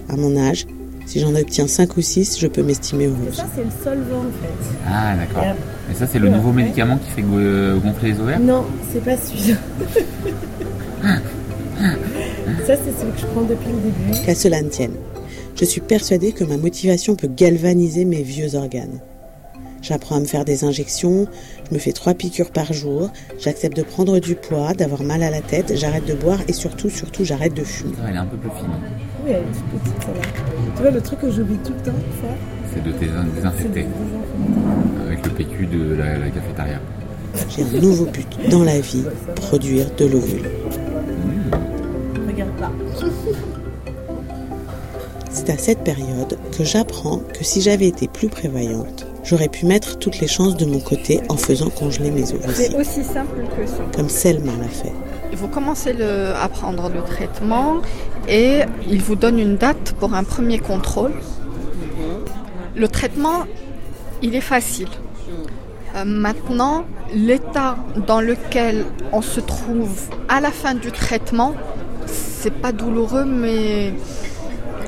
À 0.07 0.15
mon 0.15 0.37
âge, 0.37 0.65
si 1.09 1.19
j'en 1.19 1.33
obtiens 1.33 1.67
5 1.67 1.97
ou 1.97 2.01
6, 2.01 2.39
je 2.39 2.45
peux 2.45 2.61
m'estimer 2.61 3.07
heureuse. 3.07 3.35
Ça, 3.35 3.47
c'est 3.55 3.63
le 3.63 3.71
solvant 3.83 4.19
en 4.19 4.31
fait. 4.43 4.53
Ah, 4.87 5.15
d'accord. 5.15 5.55
Et 5.91 5.95
ça, 5.95 6.05
c'est 6.05 6.19
le 6.19 6.29
nouveau 6.29 6.51
médicament 6.51 6.97
qui 6.97 7.09
fait 7.09 7.23
gonfler 7.23 8.11
les 8.11 8.19
ovaires? 8.19 8.39
Non, 8.39 8.63
c'est 8.93 9.03
pas 9.03 9.17
celui-là. 9.17 9.55
ça, 12.67 12.75
c'est 12.75 12.99
celui 12.99 13.11
que 13.13 13.21
je 13.21 13.25
prends 13.25 13.41
depuis 13.41 13.69
le 13.69 13.79
début. 13.79 14.23
Qu'à 14.23 14.35
cela 14.35 14.61
ne 14.61 14.69
tienne. 14.69 14.93
Je 15.59 15.65
suis 15.65 15.81
persuadée 15.81 16.31
que 16.31 16.43
ma 16.43 16.57
motivation 16.57 17.15
peut 17.15 17.27
galvaniser 17.27 18.05
mes 18.05 18.21
vieux 18.21 18.53
organes. 18.53 18.99
J'apprends 19.81 20.17
à 20.17 20.19
me 20.19 20.25
faire 20.25 20.45
des 20.45 20.63
injections, 20.63 21.27
je 21.69 21.73
me 21.73 21.79
fais 21.79 21.93
trois 21.93 22.13
piqûres 22.13 22.51
par 22.51 22.71
jour, 22.71 23.09
j'accepte 23.39 23.75
de 23.77 23.81
prendre 23.81 24.19
du 24.19 24.35
poids, 24.35 24.73
d'avoir 24.73 25.03
mal 25.03 25.23
à 25.23 25.31
la 25.31 25.41
tête, 25.41 25.75
j'arrête 25.75 26.05
de 26.05 26.13
boire 26.13 26.39
et 26.47 26.53
surtout, 26.53 26.89
surtout, 26.89 27.23
j'arrête 27.23 27.55
de 27.55 27.63
fumer. 27.63 27.93
elle 28.07 28.15
est 28.15 28.19
un 28.19 28.25
peu 28.25 28.37
plus 28.37 28.49
fine. 28.51 28.67
Oui, 29.25 29.31
elle 29.31 29.37
est 29.37 29.41
toute 29.43 29.81
petite, 29.81 30.03
ça 30.03 30.11
va. 30.11 30.58
Tu 30.79 30.83
vois, 30.83 30.91
le 30.91 31.01
truc 31.01 31.19
que 31.19 31.29
j'oublie 31.29 31.57
tout 31.57 31.73
le 31.73 31.91
temps, 31.91 31.97
C'est 32.73 32.81
de 32.81 32.91
désinfecter. 33.35 33.85
Avec 35.05 35.25
le 35.25 35.31
PQ 35.33 35.65
de 35.65 35.95
la, 35.95 36.17
la 36.17 36.29
cafétéria. 36.29 36.79
J'ai 37.49 37.63
un 37.63 37.81
nouveau 37.81 38.05
but 38.05 38.49
dans 38.49 38.63
la 38.63 38.79
vie, 38.79 39.03
produire 39.35 39.87
de 39.97 40.05
l'ovule. 40.05 40.43
Mmh. 40.43 42.27
Regarde 42.29 42.59
là. 42.61 42.71
C'est 45.29 45.49
à 45.49 45.57
cette 45.57 45.83
période 45.83 46.37
que 46.57 46.63
j'apprends 46.63 47.17
que 47.37 47.43
si 47.43 47.59
j'avais 47.59 47.87
été 47.87 48.07
plus 48.07 48.29
prévoyante, 48.29 49.05
j'aurais 49.25 49.49
pu 49.49 49.65
mettre 49.65 49.99
toutes 49.99 50.21
les 50.21 50.27
chances 50.27 50.55
de 50.55 50.65
mon 50.65 50.79
côté 50.79 51.19
en 51.27 51.35
faisant 51.35 51.69
congeler 51.69 52.09
mes 52.09 52.31
ovocytes. 52.31 52.71
C'est 52.71 52.75
aussi 52.75 53.03
simple 53.03 53.41
que 53.57 53.67
ça. 53.67 53.83
Comme 53.93 54.07
Selma 54.07 54.53
l'a 54.61 54.69
fait. 54.69 54.93
Vous 55.35 55.47
commencez 55.49 55.91
le, 55.93 56.33
à 56.35 56.47
prendre 56.49 56.89
le 56.89 57.01
traitement 57.01 57.81
et 58.29 58.61
il 58.87 59.01
vous 59.01 59.15
donne 59.15 59.39
une 59.39 59.57
date 59.57 59.93
pour 59.99 60.13
un 60.13 60.23
premier 60.23 60.59
contrôle. 60.59 61.13
Le 62.75 62.87
traitement, 62.87 63.45
il 64.21 64.35
est 64.35 64.41
facile. 64.41 64.89
Euh, 65.95 66.05
maintenant, 66.05 66.85
l'état 67.13 67.77
dans 68.07 68.21
lequel 68.21 68.85
on 69.11 69.21
se 69.21 69.39
trouve 69.39 70.09
à 70.27 70.39
la 70.39 70.51
fin 70.51 70.75
du 70.75 70.91
traitement, 70.91 71.55
c'est 72.05 72.53
pas 72.53 72.71
douloureux, 72.71 73.25
mais 73.25 73.93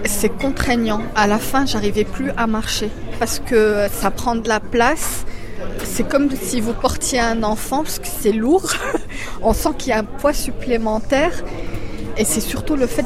c'est 0.05 0.29
contraignant. 0.29 1.01
À 1.15 1.25
la 1.25 1.39
fin, 1.39 1.65
j'arrivais 1.65 2.03
plus 2.03 2.31
à 2.37 2.45
marcher 2.45 2.89
parce 3.19 3.39
que 3.39 3.87
ça 3.91 4.11
prend 4.11 4.35
de 4.35 4.47
la 4.47 4.59
place. 4.59 5.25
C'est 5.83 6.07
comme 6.07 6.29
si 6.31 6.61
vous 6.61 6.73
portiez 6.73 7.19
un 7.19 7.41
enfant 7.43 7.83
parce 7.83 7.99
que 7.99 8.07
c'est 8.07 8.31
lourd. 8.31 8.71
On 9.41 9.53
sent 9.53 9.69
qu'il 9.77 9.89
y 9.89 9.93
a 9.93 9.99
un 9.99 10.03
poids 10.03 10.33
supplémentaire 10.33 11.33
et 12.17 12.25
c'est 12.25 12.41
surtout 12.41 12.75
le 12.75 12.87
fait 12.87 13.05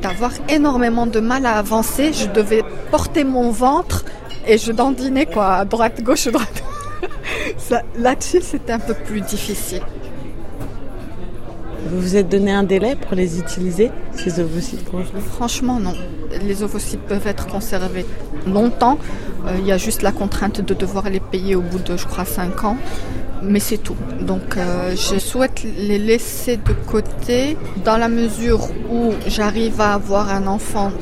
d'avoir 0.00 0.32
énormément 0.48 1.06
de 1.06 1.20
mal 1.20 1.46
à 1.46 1.58
avancer. 1.58 2.12
Je 2.12 2.26
devais 2.26 2.62
porter 2.90 3.24
mon 3.24 3.50
ventre 3.50 4.04
et 4.46 4.58
je 4.58 4.72
dandinais 4.72 5.26
quoi, 5.26 5.54
à 5.54 5.64
droite, 5.64 6.02
gauche, 6.02 6.28
droite. 6.28 6.62
Là-dessus, 7.98 8.40
c'était 8.42 8.72
un 8.72 8.78
peu 8.78 8.94
plus 8.94 9.20
difficile. 9.20 9.82
Vous 11.86 12.00
vous 12.00 12.16
êtes 12.16 12.28
donné 12.28 12.52
un 12.52 12.62
délai 12.62 12.94
pour 12.94 13.16
les 13.16 13.38
utiliser, 13.38 13.90
ces 14.14 14.38
ovocytes 14.38 14.88
congelés 14.88 15.20
Franchement, 15.34 15.80
non. 15.80 15.94
Les 16.42 16.62
ovocytes 16.62 17.00
peuvent 17.00 17.26
être 17.26 17.46
conservés 17.46 18.06
longtemps. 18.46 18.98
Euh, 19.46 19.56
Il 19.58 19.66
y 19.66 19.72
a 19.72 19.78
juste 19.78 20.02
la 20.02 20.12
contrainte 20.12 20.60
de 20.60 20.74
devoir 20.74 21.08
les 21.08 21.20
payer 21.20 21.54
au 21.56 21.62
bout 21.62 21.78
de, 21.78 21.96
je 21.96 22.06
crois, 22.06 22.24
5 22.24 22.64
ans. 22.64 22.76
Mais 23.42 23.60
c'est 23.60 23.78
tout. 23.78 23.96
Donc 24.20 24.56
euh, 24.56 24.94
je 24.96 25.18
souhaite 25.18 25.62
les 25.62 25.98
laisser 25.98 26.56
de 26.56 26.72
côté 26.86 27.56
dans 27.84 27.96
la 27.96 28.08
mesure 28.08 28.68
où 28.90 29.12
j'arrive 29.26 29.80
à 29.80 29.94
avoir 29.94 30.30
un 30.30 30.46
enfant 30.46 30.92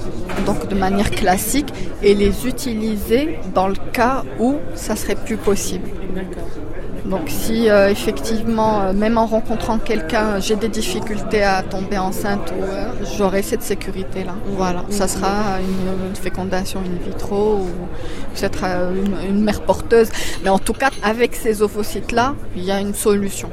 donc 0.47 0.69
de 0.69 0.75
manière 0.75 1.11
classique 1.11 1.73
et 2.03 2.15
les 2.15 2.47
utiliser 2.47 3.39
dans 3.55 3.69
le 3.69 3.77
cas 3.93 4.25
où 4.39 4.57
ça 4.75 4.95
serait 4.97 5.17
plus 5.17 5.37
possible. 5.37 5.89
Donc 7.09 7.23
si 7.29 7.71
euh, 7.71 7.89
effectivement, 7.89 8.83
euh, 8.83 8.93
même 8.93 9.17
en 9.17 9.27
rencontrant 9.27 9.79
quelqu'un, 9.79 10.41
j'ai 10.41 10.57
des 10.57 10.69
difficultés 10.69 11.43
à 11.43 11.63
tomber 11.63 11.97
enceinte, 11.97 12.53
ou, 12.59 12.63
euh, 12.63 12.91
j'aurai 13.17 13.43
cette 13.43 13.63
sécurité-là. 13.63 14.35
Voilà, 14.57 14.85
ça 14.91 15.09
sera 15.09 15.59
une, 15.61 16.09
une 16.11 16.17
fécondation 16.17 16.81
in 16.81 17.05
vitro 17.05 17.61
ou 17.61 17.69
peut-être 18.35 18.61
euh, 18.65 18.93
une, 18.95 19.37
une 19.37 19.43
mère 19.43 19.63
porteuse. 19.63 20.11
Mais 20.43 20.51
en 20.51 20.59
tout 20.59 20.75
cas, 20.75 20.91
avec 21.03 21.35
ces 21.35 21.63
ovocytes-là, 21.63 22.35
il 22.55 22.65
y 22.65 22.71
a 22.71 22.81
une 22.81 22.95
solution. 22.95 23.49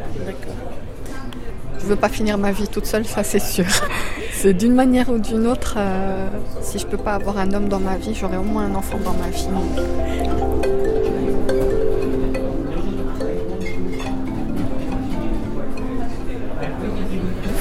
Je 1.80 1.86
veux 1.86 1.96
pas 1.96 2.10
finir 2.10 2.38
ma 2.38 2.52
vie 2.52 2.68
toute 2.68 2.88
seule, 2.88 3.06
ça 3.06 3.24
c'est 3.24 3.40
sûr. 3.40 3.66
C'est 4.38 4.54
d'une 4.54 4.76
manière 4.76 5.10
ou 5.10 5.18
d'une 5.18 5.48
autre, 5.48 5.76
euh, 5.78 6.28
si 6.62 6.78
je 6.78 6.86
peux 6.86 6.98
pas 6.98 7.14
avoir 7.14 7.38
un 7.38 7.52
homme 7.54 7.70
dans 7.70 7.80
ma 7.80 7.96
vie, 7.96 8.14
j'aurai 8.14 8.38
au 8.38 8.44
moins 8.44 8.66
un 8.66 8.76
enfant 8.76 9.00
dans 9.04 9.14
ma 9.14 9.30
vie. 9.30 9.48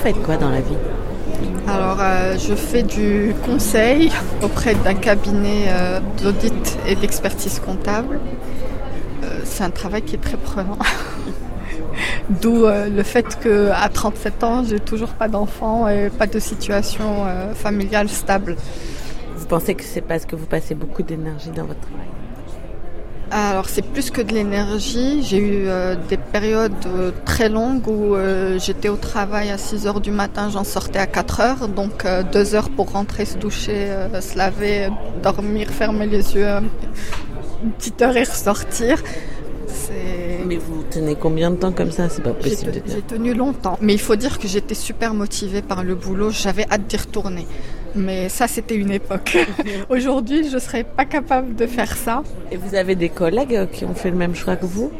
Faites 0.04 0.22
quoi 0.22 0.36
dans 0.36 0.50
la 0.50 0.60
vie 0.60 0.76
Alors, 1.66 1.96
euh, 1.98 2.36
je 2.36 2.54
fais 2.54 2.82
du 2.82 3.34
conseil 3.46 4.12
auprès 4.42 4.74
d'un 4.74 4.92
cabinet 4.92 5.64
euh, 5.68 5.98
d'audit 6.22 6.78
et 6.86 6.94
d'expertise 6.94 7.58
comptable. 7.58 8.20
Euh, 9.22 9.40
c'est 9.44 9.64
un 9.64 9.70
travail 9.70 10.02
qui 10.02 10.16
est 10.16 10.18
très 10.18 10.36
prenant. 10.36 10.76
D'où 12.42 12.66
le 12.66 13.02
fait 13.02 13.38
qu'à 13.40 13.88
37 13.88 14.44
ans, 14.44 14.62
j'ai 14.62 14.80
toujours 14.80 15.10
pas 15.10 15.28
d'enfant 15.28 15.88
et 15.88 16.10
pas 16.10 16.26
de 16.26 16.38
situation 16.38 17.26
familiale 17.54 18.08
stable. 18.08 18.56
Vous 19.36 19.46
pensez 19.46 19.74
que 19.74 19.84
c'est 19.84 20.00
parce 20.00 20.26
que 20.26 20.34
vous 20.36 20.46
passez 20.46 20.74
beaucoup 20.74 21.02
d'énergie 21.02 21.50
dans 21.50 21.64
votre 21.64 21.80
travail? 21.80 22.23
Alors 23.36 23.68
c'est 23.68 23.82
plus 23.82 24.12
que 24.12 24.22
de 24.22 24.32
l'énergie. 24.32 25.24
J'ai 25.24 25.38
eu 25.38 25.64
euh, 25.66 25.96
des 26.08 26.16
périodes 26.16 26.72
euh, 26.86 27.10
très 27.24 27.48
longues 27.48 27.88
où 27.88 28.14
euh, 28.14 28.60
j'étais 28.60 28.88
au 28.88 28.94
travail 28.94 29.50
à 29.50 29.58
6 29.58 29.88
heures 29.88 30.00
du 30.00 30.12
matin, 30.12 30.50
j'en 30.50 30.62
sortais 30.62 31.00
à 31.00 31.08
4 31.08 31.40
heures. 31.40 31.68
Donc 31.68 32.06
2 32.32 32.54
heures 32.54 32.70
pour 32.70 32.92
rentrer, 32.92 33.24
se 33.24 33.36
doucher, 33.36 33.88
se 34.20 34.38
laver, 34.38 34.88
dormir, 35.20 35.70
fermer 35.70 36.06
les 36.06 36.36
yeux, 36.36 36.46
une 37.64 37.72
petite 37.72 38.00
heure 38.02 38.16
et 38.16 38.22
ressortir. 38.22 39.02
Mais 40.46 40.56
vous 40.56 40.84
tenez 40.88 41.16
combien 41.16 41.50
de 41.50 41.56
temps 41.56 41.72
comme 41.72 41.90
ça? 41.90 42.08
C'est 42.08 42.22
pas 42.22 42.34
possible 42.34 42.70
j'ai 42.86 43.02
tenu 43.02 43.34
longtemps. 43.34 43.78
Mais 43.80 43.94
il 43.94 44.00
faut 44.00 44.14
dire 44.14 44.38
que 44.38 44.46
j'étais 44.46 44.74
super 44.74 45.12
motivée 45.12 45.62
par 45.62 45.82
le 45.82 45.96
boulot. 45.96 46.30
J'avais 46.30 46.66
hâte 46.70 46.86
d'y 46.86 46.98
retourner. 46.98 47.48
Mais 47.94 48.28
ça, 48.28 48.48
c'était 48.48 48.74
une 48.74 48.90
époque. 48.90 49.36
Aujourd'hui, 49.88 50.48
je 50.48 50.58
serais 50.58 50.84
pas 50.84 51.04
capable 51.04 51.54
de 51.54 51.66
faire 51.66 51.96
ça. 51.96 52.22
Et 52.50 52.56
vous 52.56 52.74
avez 52.74 52.96
des 52.96 53.08
collègues 53.08 53.68
qui 53.72 53.84
ont 53.84 53.94
fait 53.94 54.10
le 54.10 54.16
même 54.16 54.34
choix 54.34 54.56
que 54.56 54.66
vous 54.66 54.90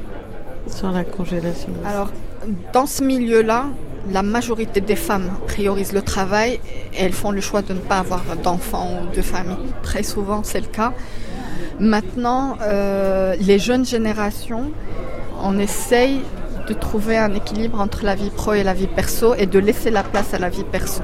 sur 0.68 0.90
la 0.90 1.04
congélation 1.04 1.68
Alors, 1.84 2.10
dans 2.72 2.86
ce 2.86 3.02
milieu-là, 3.02 3.66
la 4.10 4.22
majorité 4.22 4.80
des 4.80 4.96
femmes 4.96 5.30
priorisent 5.46 5.92
le 5.92 6.02
travail 6.02 6.60
et 6.94 7.02
elles 7.02 7.12
font 7.12 7.30
le 7.30 7.40
choix 7.40 7.62
de 7.62 7.72
ne 7.72 7.78
pas 7.78 7.98
avoir 7.98 8.22
d'enfants 8.42 9.02
ou 9.02 9.14
de 9.14 9.22
famille. 9.22 9.56
Très 9.82 10.02
souvent, 10.02 10.42
c'est 10.42 10.60
le 10.60 10.66
cas. 10.66 10.92
Maintenant, 11.80 12.56
euh, 12.62 13.34
les 13.40 13.58
jeunes 13.58 13.84
générations, 13.84 14.70
on 15.42 15.58
essaye 15.58 16.20
de 16.68 16.74
trouver 16.74 17.18
un 17.18 17.34
équilibre 17.34 17.80
entre 17.80 18.04
la 18.04 18.14
vie 18.14 18.30
pro 18.30 18.54
et 18.54 18.62
la 18.62 18.74
vie 18.74 18.86
perso 18.86 19.34
et 19.34 19.46
de 19.46 19.58
laisser 19.58 19.90
la 19.90 20.02
place 20.02 20.32
à 20.34 20.38
la 20.38 20.48
vie 20.48 20.64
perso. 20.64 21.02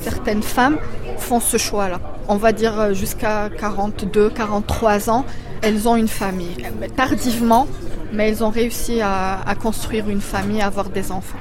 Certaines 0.00 0.42
femmes 0.42 0.78
font 1.24 1.40
ce 1.40 1.56
choix-là. 1.56 2.00
On 2.28 2.36
va 2.36 2.52
dire 2.52 2.78
euh, 2.78 2.92
jusqu'à 2.92 3.48
42, 3.58 4.30
43 4.30 5.10
ans, 5.10 5.24
elles 5.62 5.88
ont 5.88 5.96
une 5.96 6.08
famille. 6.08 6.56
Mais 6.80 6.88
Tardivement, 6.88 7.66
mais 8.12 8.28
elles 8.28 8.44
ont 8.44 8.50
réussi 8.50 9.00
à, 9.00 9.54
construire 9.60 10.08
une 10.08 10.20
famille, 10.20 10.60
à 10.60 10.66
avoir 10.66 10.90
des 10.90 11.10
enfants. 11.10 11.38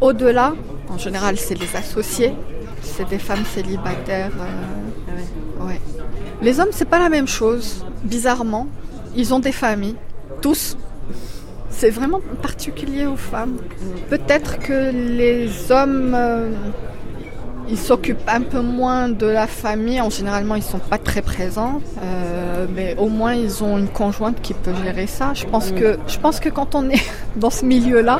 Au-delà, 0.00 0.54
en 0.88 0.98
général, 0.98 1.36
c'est 1.36 1.58
les 1.58 1.74
associés, 1.76 2.34
c'est 2.82 3.08
des 3.08 3.18
femmes 3.18 3.44
célibataires. 3.44 4.30
euh. 4.40 5.72
Les 6.40 6.60
hommes, 6.60 6.68
c'est 6.70 6.88
pas 6.88 7.00
la 7.00 7.08
même 7.08 7.26
chose. 7.26 7.84
Bizarrement, 8.04 8.68
ils 9.16 9.34
ont 9.34 9.40
des 9.40 9.52
familles, 9.52 9.96
tous. 10.40 10.76
C'est 11.70 11.90
vraiment 11.90 12.20
particulier 12.42 13.06
aux 13.06 13.16
femmes. 13.16 13.56
Peut-être 14.08 14.58
que 14.60 14.90
les 14.92 15.48
hommes, 15.72 16.14
euh, 16.14 16.50
ils 17.70 17.78
s'occupent 17.78 18.28
un 18.28 18.40
peu 18.40 18.60
moins 18.60 19.08
de 19.08 19.26
la 19.26 19.46
famille. 19.46 20.00
En 20.00 20.10
généralement, 20.10 20.54
ils 20.54 20.62
sont 20.62 20.78
pas 20.78 20.98
très 20.98 21.22
présents, 21.22 21.80
Euh, 22.02 22.66
mais 22.74 22.96
au 22.98 23.08
moins 23.08 23.34
ils 23.34 23.62
ont 23.62 23.78
une 23.78 23.88
conjointe 23.88 24.40
qui 24.40 24.54
peut 24.54 24.72
gérer 24.84 25.06
ça. 25.06 25.32
Je 25.34 25.44
pense 25.44 25.70
que, 25.70 25.98
je 26.06 26.18
pense 26.18 26.40
que 26.40 26.48
quand 26.48 26.74
on 26.74 26.88
est 26.90 27.02
dans 27.36 27.50
ce 27.50 27.64
milieu-là, 27.64 28.18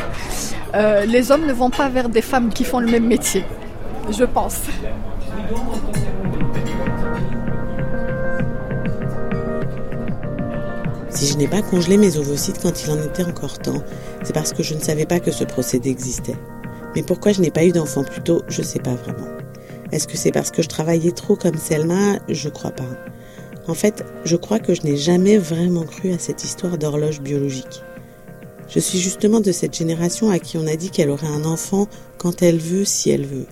euh, 0.74 1.04
les 1.04 1.30
hommes 1.30 1.46
ne 1.46 1.52
vont 1.52 1.70
pas 1.70 1.88
vers 1.88 2.08
des 2.08 2.22
femmes 2.22 2.50
qui 2.50 2.64
font 2.64 2.80
le 2.80 2.90
même 2.90 3.06
métier. 3.06 3.44
Je 4.10 4.24
pense. 4.24 4.58
Si 11.10 11.26
je 11.26 11.36
n'ai 11.36 11.48
pas 11.48 11.62
congelé 11.62 11.96
mes 11.96 12.16
ovocytes 12.16 12.60
quand 12.62 12.84
il 12.84 12.90
en 12.90 13.02
était 13.02 13.24
encore 13.24 13.58
temps, 13.58 13.82
c'est 14.22 14.32
parce 14.32 14.52
que 14.52 14.62
je 14.62 14.74
ne 14.74 14.80
savais 14.80 15.06
pas 15.06 15.20
que 15.20 15.32
ce 15.32 15.44
procédé 15.44 15.90
existait. 15.90 16.36
Mais 16.98 17.04
pourquoi 17.04 17.30
je 17.30 17.40
n'ai 17.40 17.52
pas 17.52 17.64
eu 17.64 17.70
d'enfant 17.70 18.02
plus 18.02 18.22
tôt, 18.22 18.42
je 18.48 18.60
ne 18.60 18.66
sais 18.66 18.80
pas 18.80 18.96
vraiment. 18.96 19.28
Est-ce 19.92 20.08
que 20.08 20.16
c'est 20.16 20.32
parce 20.32 20.50
que 20.50 20.62
je 20.62 20.68
travaillais 20.68 21.12
trop 21.12 21.36
comme 21.36 21.56
Selma? 21.56 22.18
Je 22.28 22.48
crois 22.48 22.72
pas. 22.72 22.88
En 23.68 23.74
fait, 23.74 24.04
je 24.24 24.34
crois 24.34 24.58
que 24.58 24.74
je 24.74 24.82
n'ai 24.82 24.96
jamais 24.96 25.38
vraiment 25.38 25.84
cru 25.84 26.10
à 26.10 26.18
cette 26.18 26.42
histoire 26.42 26.76
d'horloge 26.76 27.20
biologique. 27.20 27.84
Je 28.68 28.80
suis 28.80 28.98
justement 28.98 29.38
de 29.38 29.52
cette 29.52 29.76
génération 29.76 30.28
à 30.28 30.40
qui 30.40 30.58
on 30.58 30.66
a 30.66 30.74
dit 30.74 30.90
qu'elle 30.90 31.10
aurait 31.10 31.28
un 31.28 31.44
enfant 31.44 31.86
quand 32.16 32.42
elle 32.42 32.58
veut, 32.58 32.84
si 32.84 33.10
elle 33.10 33.26
veut. 33.26 33.46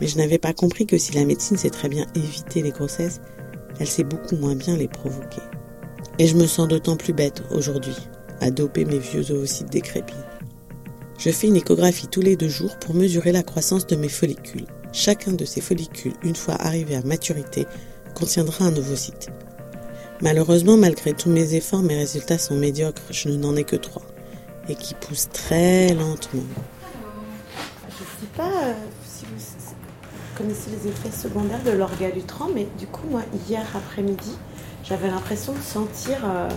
Mais 0.00 0.06
je 0.06 0.16
n'avais 0.16 0.38
pas 0.38 0.54
compris 0.54 0.86
que 0.86 0.96
si 0.96 1.12
la 1.12 1.26
médecine 1.26 1.58
sait 1.58 1.68
très 1.68 1.90
bien 1.90 2.06
éviter 2.14 2.62
les 2.62 2.70
grossesses, 2.70 3.20
elle 3.78 3.88
sait 3.88 4.04
beaucoup 4.04 4.36
moins 4.36 4.56
bien 4.56 4.78
les 4.78 4.88
provoquer. 4.88 5.42
Et 6.18 6.26
je 6.26 6.36
me 6.36 6.46
sens 6.46 6.66
d'autant 6.66 6.96
plus 6.96 7.12
bête 7.12 7.42
aujourd'hui, 7.50 8.08
à 8.40 8.50
doper 8.50 8.86
mes 8.86 9.00
vieux 9.00 9.30
ovocytes 9.32 9.70
décrépits. 9.70 10.14
Je 11.24 11.30
fais 11.30 11.46
une 11.46 11.54
échographie 11.54 12.08
tous 12.08 12.20
les 12.20 12.34
deux 12.34 12.48
jours 12.48 12.76
pour 12.80 12.96
mesurer 12.96 13.30
la 13.30 13.44
croissance 13.44 13.86
de 13.86 13.94
mes 13.94 14.08
follicules. 14.08 14.66
Chacun 14.92 15.30
de 15.30 15.44
ces 15.44 15.60
follicules, 15.60 16.14
une 16.24 16.34
fois 16.34 16.54
arrivé 16.54 16.96
à 16.96 17.02
maturité, 17.02 17.64
contiendra 18.12 18.64
un 18.64 18.76
ovocyte. 18.76 19.30
Malheureusement, 20.20 20.76
malgré 20.76 21.12
tous 21.12 21.30
mes 21.30 21.54
efforts, 21.54 21.82
mes 21.82 21.94
résultats 21.94 22.38
sont 22.38 22.56
médiocres. 22.56 23.02
Je 23.10 23.28
n'en 23.28 23.54
ai 23.54 23.62
que 23.62 23.76
trois. 23.76 24.02
Et 24.68 24.74
qui 24.74 24.94
poussent 24.94 25.28
très 25.32 25.94
lentement. 25.94 26.42
Je 27.88 28.02
ne 28.02 28.08
sais 28.20 28.32
pas 28.36 28.64
euh, 28.64 28.74
si 29.06 29.24
vous 29.24 29.74
connaissez 30.36 30.70
les 30.70 30.90
effets 30.90 31.16
secondaires 31.16 31.62
de 31.62 31.70
l'orgalutran, 31.70 32.48
mais 32.52 32.66
du 32.80 32.88
coup, 32.88 33.06
moi, 33.08 33.22
hier 33.48 33.64
après-midi, 33.76 34.36
j'avais 34.82 35.06
l'impression 35.06 35.52
de 35.52 35.62
sentir 35.62 36.16
euh, 36.24 36.48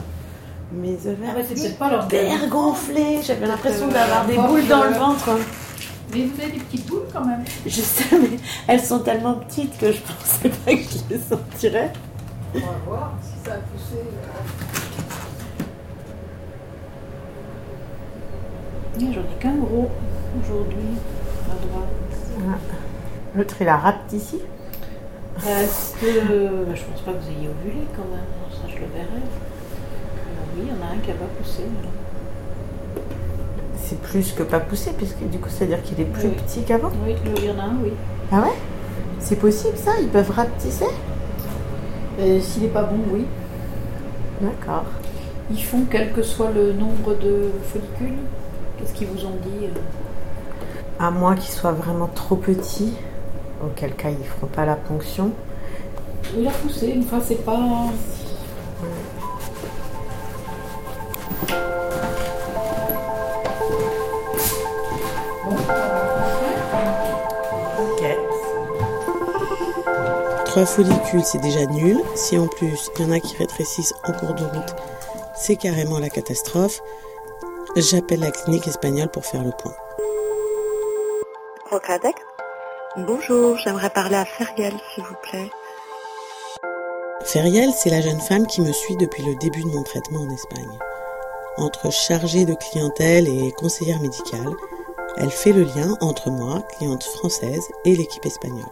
mes 0.71 0.95
ovaires 1.07 1.31
Ah 1.33 1.37
ouais, 1.37 1.45
c'est 1.47 1.55
peut-être 1.55 1.77
pas 1.77 1.89
leur 1.89 2.05
hyper 2.05 2.47
gonflés. 2.49 3.19
J'avais 3.23 3.45
l'impression 3.47 3.87
Euh, 3.87 3.91
d'avoir 3.93 4.25
des 4.25 4.35
boules 4.35 4.67
dans 4.67 4.83
le 4.83 4.95
euh, 4.95 4.99
ventre. 4.99 5.29
Mais 6.13 6.25
vous 6.25 6.41
avez 6.41 6.51
des 6.51 6.59
petites 6.59 6.85
boules 6.87 7.05
quand 7.11 7.25
même. 7.25 7.43
Je 7.65 7.81
sais, 7.81 8.05
mais 8.19 8.37
elles 8.67 8.81
sont 8.81 8.99
tellement 8.99 9.35
petites 9.35 9.77
que 9.77 9.91
je 9.91 9.99
pensais 10.01 10.49
pas 10.49 10.71
que 10.75 10.81
je 10.83 11.13
les 11.15 11.19
sentirais. 11.21 11.91
On 12.55 12.59
va 12.59 12.65
voir 12.85 13.13
si 13.21 13.45
ça 13.47 13.55
a 13.55 13.57
poussé. 13.57 14.01
J'en 18.97 19.21
ai 19.21 19.39
qu'un 19.41 19.55
gros 19.55 19.89
aujourd'hui, 20.41 20.95
à 21.51 21.65
droite. 21.65 22.59
L'autre, 23.35 23.55
il 23.59 23.67
a 23.67 23.77
rapetissé. 23.77 24.41
Parce 25.35 25.93
que 25.99 26.63
bah, 26.65 26.73
je 26.75 26.83
pense 26.83 27.01
pas 27.01 27.11
que 27.11 27.17
vous 27.17 27.29
ayez 27.29 27.49
ovulé 27.49 27.85
quand 27.93 28.05
même, 28.09 28.23
ça 28.51 28.67
je 28.69 28.75
le 28.75 28.87
verrai. 28.93 29.21
Oui, 30.57 30.63
il 30.63 30.67
y 30.69 30.71
en 30.71 30.87
a 30.87 30.93
un 30.93 30.97
qui 30.99 31.09
n'a 31.09 31.15
pas 31.15 31.25
poussé. 31.37 31.63
mais- 31.63 33.01
C'est 33.77 33.99
plus 34.01 34.31
que 34.31 34.43
pas 34.43 34.59
poussé, 34.59 34.91
puisque 34.97 35.23
du 35.29 35.37
coup, 35.37 35.49
c'est-à-dire 35.49 35.81
qu'il 35.83 35.99
est 36.01 36.05
plus 36.05 36.27
Oui. 36.29 36.35
petit 36.45 36.63
qu'avant? 36.63 36.89
Oui, 37.05 37.15
il 37.37 37.45
y 37.45 37.49
en 37.51 37.59
a 37.59 37.63
un, 37.63 37.75
oui. 37.83 37.91
Ah 38.31 38.41
ouais? 38.41 38.53
C'est 39.19 39.35
possible 39.35 39.77
ça? 39.77 39.91
Ils 40.01 40.07
peuvent 40.07 40.31
rapetisser? 40.31 40.85
Et 42.19 42.39
S'il 42.41 42.63
n'est 42.63 42.69
pas 42.69 42.83
bon, 42.83 42.97
oui. 43.11 43.25
D'accord. 44.41 44.85
Ils 45.51 45.61
font 45.63 45.81
quel 45.89 46.11
que 46.13 46.23
soit 46.23 46.49
le 46.51 46.73
nombre 46.73 47.13
de 47.21 47.51
follicules? 47.65 48.17
Qu'est-ce 48.77 48.93
qu'ils 48.93 49.07
vous 49.07 49.25
ont 49.25 49.37
dit 49.43 49.65
euh? 49.65 49.79
À 50.99 51.11
moins 51.11 51.35
qu'il 51.35 51.53
soit 51.53 51.71
vraiment 51.71 52.07
trop 52.13 52.35
petit, 52.37 52.93
auquel 53.63 53.93
cas 53.93 54.09
ils 54.09 54.25
feront 54.25 54.47
pas 54.47 54.65
la 54.65 54.75
ponction. 54.75 55.31
Il 56.37 56.47
a 56.47 56.51
poussé, 56.51 56.87
une 56.87 57.03
fois 57.03 57.19
c'est 57.23 57.43
pas. 57.45 57.59
Trois 70.55 70.65
follicules, 70.65 71.25
c'est 71.25 71.41
déjà 71.41 71.65
nul. 71.65 71.99
Si 72.15 72.37
en 72.37 72.47
plus 72.47 72.89
il 72.95 73.01
y 73.01 73.05
en 73.05 73.11
a 73.11 73.19
qui 73.19 73.35
rétrécissent 73.35 73.93
en 74.05 74.13
cours 74.13 74.33
de 74.35 74.45
route, 74.45 74.73
c'est 75.35 75.57
carrément 75.57 75.99
la 75.99 76.09
catastrophe. 76.09 76.79
J'appelle 77.75 78.21
la 78.21 78.31
clinique 78.31 78.65
espagnole 78.65 79.09
pour 79.09 79.25
faire 79.25 79.43
le 79.43 79.51
point. 79.51 79.73
Rocadec 81.69 82.15
Bonjour, 82.95 83.57
j'aimerais 83.57 83.89
parler 83.89 84.15
à 84.15 84.23
Feriel, 84.23 84.71
s'il 84.93 85.03
vous 85.03 85.17
plaît. 85.23 85.51
Feriel, 87.25 87.71
c'est 87.73 87.89
la 87.89 87.99
jeune 87.99 88.21
femme 88.21 88.47
qui 88.47 88.61
me 88.61 88.71
suit 88.71 88.95
depuis 88.95 89.23
le 89.23 89.35
début 89.35 89.63
de 89.63 89.75
mon 89.75 89.83
traitement 89.83 90.21
en 90.21 90.29
Espagne. 90.29 90.79
Entre 91.57 91.91
chargée 91.91 92.45
de 92.45 92.53
clientèle 92.53 93.27
et 93.27 93.51
conseillère 93.51 93.99
médicale, 93.99 94.53
elle 95.17 95.31
fait 95.31 95.51
le 95.51 95.63
lien 95.63 95.97
entre 95.99 96.29
moi, 96.29 96.61
cliente 96.77 97.03
française, 97.03 97.67
et 97.83 97.93
l'équipe 97.93 98.25
espagnole. 98.25 98.63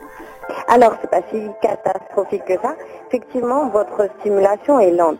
Alors, 0.74 0.94
c'est 1.00 1.10
pas 1.12 1.22
si 1.32 1.39
catastrophique 1.62 2.46
que 2.46 2.60
ça. 2.60 2.74
Effectivement, 3.08 3.70
votre 3.70 4.10
stimulation 4.20 4.80
est 4.80 4.89
lente. 4.89 5.20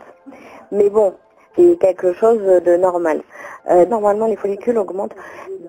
Mais 0.72 0.90
bon, 0.90 1.14
c'est 1.54 1.78
quelque 1.78 2.12
chose 2.14 2.40
de 2.40 2.76
normal. 2.76 3.22
Euh, 3.70 3.86
normalement, 3.86 4.26
les 4.26 4.34
follicules 4.34 4.76
augmentent 4.76 5.14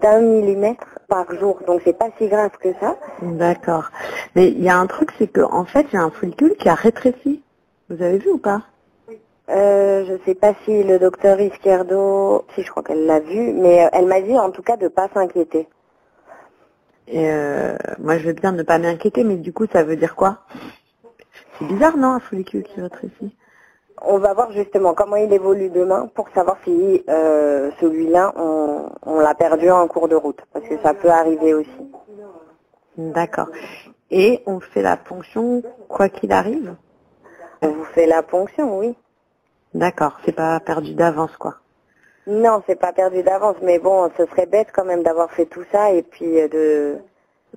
d'un 0.01 0.21
millimètre 0.21 0.87
par 1.07 1.31
jour, 1.35 1.59
donc 1.67 1.81
c'est 1.85 1.95
pas 1.95 2.09
si 2.17 2.27
grave 2.27 2.49
que 2.59 2.69
ça. 2.79 2.95
D'accord. 3.21 3.91
Mais 4.35 4.47
il 4.47 4.63
y 4.63 4.69
a 4.69 4.75
un 4.75 4.87
truc, 4.87 5.11
c'est 5.19 5.27
que 5.27 5.41
en 5.41 5.65
fait, 5.65 5.85
j'ai 5.91 5.99
un 5.99 6.09
follicule 6.09 6.55
qui 6.55 6.67
a 6.67 6.73
rétréci. 6.73 7.43
Vous 7.91 8.01
avez 8.01 8.17
vu 8.17 8.31
ou 8.31 8.39
pas? 8.39 8.61
Euh, 9.51 10.03
je 10.07 10.17
sais 10.25 10.33
pas 10.33 10.53
si 10.65 10.81
le 10.81 10.97
docteur 10.97 11.39
Izquierdo, 11.39 12.43
si 12.55 12.63
je 12.63 12.71
crois 12.71 12.81
qu'elle 12.81 13.05
l'a 13.05 13.19
vu, 13.19 13.53
mais 13.53 13.85
euh, 13.85 13.89
elle 13.93 14.07
m'a 14.07 14.19
dit 14.19 14.35
en 14.35 14.49
tout 14.49 14.63
cas 14.63 14.77
de 14.77 14.87
pas 14.87 15.09
s'inquiéter. 15.13 15.67
Et 17.07 17.29
euh, 17.29 17.75
moi, 17.99 18.17
je 18.17 18.27
veux 18.27 18.33
bien 18.33 18.51
ne 18.51 18.63
pas 18.63 18.79
m'inquiéter, 18.79 19.23
mais 19.23 19.37
du 19.37 19.53
coup, 19.53 19.65
ça 19.71 19.83
veut 19.83 19.95
dire 19.95 20.15
quoi? 20.15 20.39
C'est 21.59 21.65
bizarre, 21.67 21.97
non, 21.97 22.09
un 22.13 22.19
follicule 22.19 22.63
qui 22.63 22.81
rétrécit 22.81 23.35
On 24.01 24.17
va 24.17 24.33
voir 24.33 24.51
justement 24.51 24.93
comment 24.93 25.15
il 25.15 25.31
évolue 25.31 25.69
demain 25.69 26.09
pour 26.15 26.29
savoir 26.29 26.57
si 26.63 27.03
euh, 27.07 27.71
celui-là, 27.79 28.33
on, 28.35 28.89
on 29.03 29.19
l'a 29.19 29.35
perdu 29.35 29.69
en 29.69 29.87
cours 29.87 30.07
de 30.07 30.15
route, 30.15 30.41
parce 30.51 30.67
que 30.67 30.81
ça 30.81 30.93
peut 30.93 31.09
arriver 31.09 31.53
aussi. 31.53 31.91
D'accord. 32.97 33.49
Et 34.11 34.41
on 34.45 34.59
fait 34.59 34.81
la 34.81 34.97
ponction 34.97 35.61
quoi 35.87 36.09
qu'il 36.09 36.31
arrive? 36.31 36.75
On 37.61 37.69
vous 37.69 37.85
fait 37.85 38.05
la 38.07 38.23
ponction, 38.23 38.79
oui. 38.79 38.95
D'accord, 39.73 40.17
c'est 40.25 40.31
pas 40.35 40.59
perdu 40.59 40.93
d'avance, 40.93 41.35
quoi. 41.37 41.55
Non, 42.27 42.63
c'est 42.65 42.79
pas 42.79 42.91
perdu 42.91 43.21
d'avance, 43.21 43.57
mais 43.61 43.77
bon, 43.77 44.09
ce 44.17 44.25
serait 44.25 44.47
bête 44.47 44.69
quand 44.73 44.85
même 44.85 45.03
d'avoir 45.03 45.29
fait 45.31 45.45
tout 45.45 45.63
ça 45.71 45.91
et 45.91 46.01
puis 46.01 46.39
euh, 46.39 46.47
de... 46.47 46.95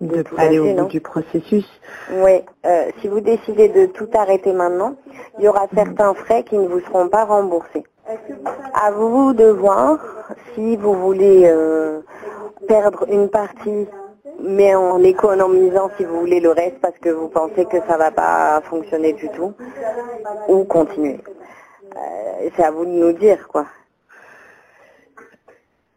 De 0.01 0.23
tout 0.23 0.37
pas 0.37 0.43
aller 0.43 0.61
au 0.61 0.75
bout 0.75 0.87
du 0.87 1.01
processus. 1.01 1.67
Oui, 2.13 2.45
euh, 2.67 2.91
si 3.01 3.09
vous 3.09 3.21
décidez 3.21 3.69
de 3.69 3.87
tout 3.87 4.09
arrêter 4.15 4.53
maintenant, 4.53 4.95
il 5.39 5.45
y 5.45 5.49
aura 5.49 5.67
certains 5.75 6.15
frais 6.15 6.45
qui 6.45 6.57
ne 6.57 6.69
vous 6.69 6.81
seront 6.81 7.09
pas 7.09 7.25
remboursés. 7.25 7.85
À 8.75 8.93
vous 8.93 9.33
de 9.33 9.47
voir 9.47 9.99
si 10.55 10.77
vous 10.77 10.95
voulez 10.95 11.47
euh, 11.47 12.01
perdre 12.69 13.07
une 13.11 13.29
partie, 13.29 13.89
mais 14.41 14.75
en 14.77 15.03
économisant 15.03 15.91
si 15.97 16.05
vous 16.05 16.21
voulez 16.21 16.39
le 16.39 16.51
reste 16.51 16.79
parce 16.81 16.97
que 16.99 17.09
vous 17.09 17.29
pensez 17.29 17.65
que 17.65 17.79
ça 17.89 17.97
va 17.97 18.13
pas 18.13 18.61
fonctionner 18.71 19.15
du 19.15 19.29
tout, 19.31 19.53
ou 20.49 20.63
continuer. 20.65 21.19
Euh, 21.97 22.51
c'est 22.55 22.63
à 22.63 22.71
vous 22.71 22.85
de 22.85 22.91
nous 22.91 23.13
dire 23.13 23.49
quoi. 23.49 23.67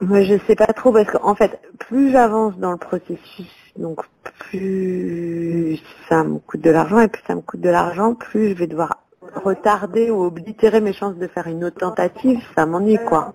Moi, 0.01 0.23
je 0.23 0.35
sais 0.47 0.55
pas 0.55 0.65
trop 0.67 0.91
parce 0.91 1.09
qu'en 1.11 1.35
fait, 1.35 1.59
plus 1.77 2.11
j'avance 2.11 2.57
dans 2.57 2.71
le 2.71 2.77
processus, 2.77 3.51
donc 3.77 4.01
plus 4.39 5.79
ça 6.09 6.23
me 6.23 6.39
coûte 6.39 6.61
de 6.61 6.71
l'argent 6.71 6.99
et 6.99 7.07
plus 7.07 7.21
ça 7.27 7.35
me 7.35 7.41
coûte 7.41 7.61
de 7.61 7.69
l'argent, 7.69 8.15
plus 8.15 8.49
je 8.49 8.53
vais 8.55 8.65
devoir 8.67 8.97
retarder 9.35 10.09
ou 10.09 10.23
oblitérer 10.23 10.81
mes 10.81 10.93
chances 10.93 11.15
de 11.15 11.27
faire 11.27 11.45
une 11.47 11.63
autre 11.63 11.77
tentative. 11.77 12.39
Ça 12.55 12.65
m'ennuie, 12.65 12.97
quoi. 13.07 13.33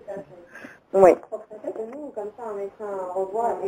Oui. 0.93 1.11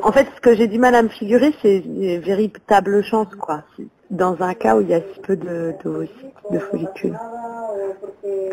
En 0.04 0.12
fait, 0.12 0.28
ce 0.36 0.42
que 0.42 0.54
j'ai 0.54 0.68
du 0.68 0.78
mal 0.78 0.94
à 0.96 1.02
me 1.02 1.08
figurer, 1.08 1.54
c'est 1.62 1.78
une 1.80 2.20
véritable 2.20 3.02
chance, 3.04 3.34
quoi. 3.36 3.64
Dans 4.10 4.42
un 4.42 4.54
cas 4.54 4.76
où 4.76 4.82
il 4.82 4.90
y 4.90 4.94
a 4.94 5.00
si 5.00 5.20
peu 5.22 5.38
de, 5.38 5.74
de, 5.84 6.08
de 6.52 6.60
follicules. 6.60 7.18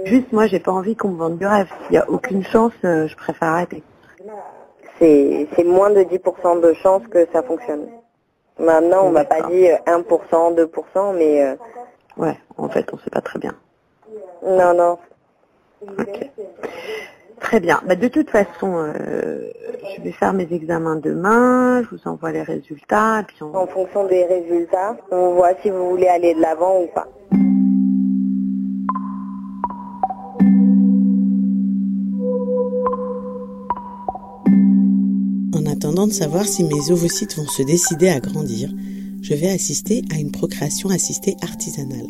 Juste, 0.04 0.32
moi, 0.32 0.46
j'ai 0.46 0.60
pas 0.60 0.72
envie 0.72 0.94
qu'on 0.94 1.08
me 1.08 1.18
vende 1.18 1.38
du 1.38 1.46
rêve. 1.46 1.68
S'il 1.86 1.94
y 1.96 1.98
a 1.98 2.08
aucune 2.08 2.44
chance, 2.44 2.72
euh, 2.84 3.08
je 3.08 3.16
préfère 3.16 3.48
arrêter. 3.48 3.82
C'est 4.98 5.64
moins 5.64 5.90
de 5.90 6.00
10% 6.02 6.60
de 6.60 6.72
chances 6.74 7.06
que 7.08 7.26
ça 7.32 7.42
fonctionne. 7.42 7.88
Maintenant, 8.58 9.06
on 9.06 9.10
m'a 9.10 9.24
pas 9.24 9.42
dit 9.42 9.68
euh, 9.68 9.76
1%, 9.86 10.54
2%, 10.54 11.16
mais 11.16 11.44
euh, 11.44 11.54
Ouais, 12.16 12.38
en 12.56 12.68
fait, 12.70 12.88
on 12.92 12.98
sait 12.98 13.10
pas 13.10 13.20
très 13.20 13.38
bien. 13.38 13.54
non, 14.42 14.72
non. 14.72 14.98
Ok. 15.86 16.30
Très 17.40 17.60
bien. 17.60 17.80
Bah, 17.86 17.96
de 17.96 18.08
toute 18.08 18.30
façon, 18.30 18.76
euh, 18.76 19.50
je 19.94 20.02
vais 20.02 20.12
faire 20.12 20.32
mes 20.32 20.50
examens 20.50 20.96
demain, 20.96 21.82
je 21.82 21.94
vous 21.94 22.08
envoie 22.08 22.32
les 22.32 22.42
résultats, 22.42 23.20
et 23.20 23.22
puis 23.24 23.42
on... 23.42 23.54
En 23.54 23.66
fonction 23.66 24.06
des 24.06 24.24
résultats, 24.24 24.96
on 25.10 25.34
voit 25.34 25.50
si 25.62 25.68
vous 25.68 25.90
voulez 25.90 26.08
aller 26.08 26.34
de 26.34 26.40
l'avant 26.40 26.80
ou 26.80 26.86
pas. 26.86 27.06
Attendant 35.76 36.06
de 36.06 36.12
savoir 36.12 36.46
si 36.46 36.64
mes 36.64 36.90
ovocytes 36.90 37.36
vont 37.36 37.46
se 37.46 37.62
décider 37.62 38.08
à 38.08 38.18
grandir, 38.18 38.70
je 39.20 39.34
vais 39.34 39.50
assister 39.50 40.02
à 40.10 40.16
une 40.16 40.30
procréation 40.30 40.88
assistée 40.88 41.36
artisanale. 41.42 42.06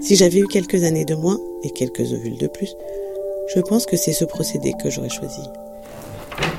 Si 0.00 0.16
j'avais 0.16 0.38
eu 0.38 0.46
quelques 0.46 0.82
années 0.84 1.04
de 1.04 1.14
moins 1.14 1.38
et 1.62 1.70
quelques 1.70 2.12
ovules 2.12 2.38
de 2.38 2.46
plus, 2.46 2.74
je 3.54 3.60
pense 3.60 3.84
que 3.84 3.96
c'est 3.96 4.14
ce 4.14 4.24
procédé 4.24 4.72
que 4.82 4.88
j'aurais 4.88 5.10
choisi. 5.10 5.42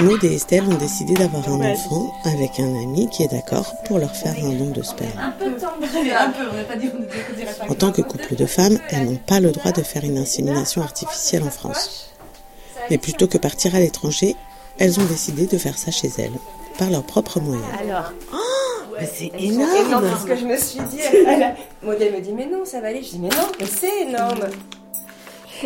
Maud 0.02 0.24
et 0.24 0.36
Estelle 0.36 0.64
ont 0.64 0.78
décidé 0.78 1.16
d'avoir 1.16 1.50
un 1.50 1.72
enfant 1.72 2.14
avec 2.24 2.60
un 2.60 2.84
ami 2.84 3.10
qui 3.10 3.24
est 3.24 3.32
d'accord 3.32 3.74
pour 3.86 3.98
leur 3.98 4.16
faire 4.16 4.36
un 4.44 4.54
don 4.54 4.70
de 4.70 4.84
sperme. 4.84 5.34
En 7.68 7.74
tant 7.74 7.92
que 7.92 8.02
couple 8.02 8.36
de 8.36 8.46
femmes, 8.46 8.78
elles 8.90 9.06
n'ont 9.06 9.20
pas 9.26 9.40
le 9.40 9.52
droit 9.52 9.72
de 9.72 9.82
faire 9.82 10.04
une 10.04 10.20
insémination 10.20 10.84
artificielle 10.84 11.44
en 11.44 11.50
France. 11.50 12.14
Mais 12.90 12.98
plutôt 12.98 13.28
que 13.28 13.38
partir 13.38 13.76
à 13.76 13.80
l'étranger, 13.80 14.36
elles 14.80 15.00
ont 15.00 15.06
décidé 15.06 15.46
de 15.46 15.58
faire 15.58 15.78
ça 15.78 15.92
chez 15.92 16.10
elles, 16.18 16.34
par 16.78 16.90
leurs 16.90 17.04
propres 17.04 17.40
moyens. 17.40 17.66
Alors, 17.80 18.12
Mais 19.00 19.06
c'est 19.06 19.32
c'est 19.38 19.44
énorme 19.46 20.10
ce 20.22 20.26
que 20.26 20.36
je 20.36 20.46
me 20.46 20.58
suis 20.58 20.80
dit. 20.82 21.02
A- 21.02 21.54
Maud, 21.86 21.98
elle 22.02 22.14
me 22.14 22.22
dit 22.22 22.34
mais 22.34 22.46
non, 22.48 22.66
ça 22.66 22.82
va 22.82 22.88
aller. 22.88 23.04
Je 23.04 23.10
dis 23.12 23.20
mais 23.20 23.30
non, 23.30 23.48
mais 23.60 23.66
c'est 23.66 24.02
énorme. 24.02 24.42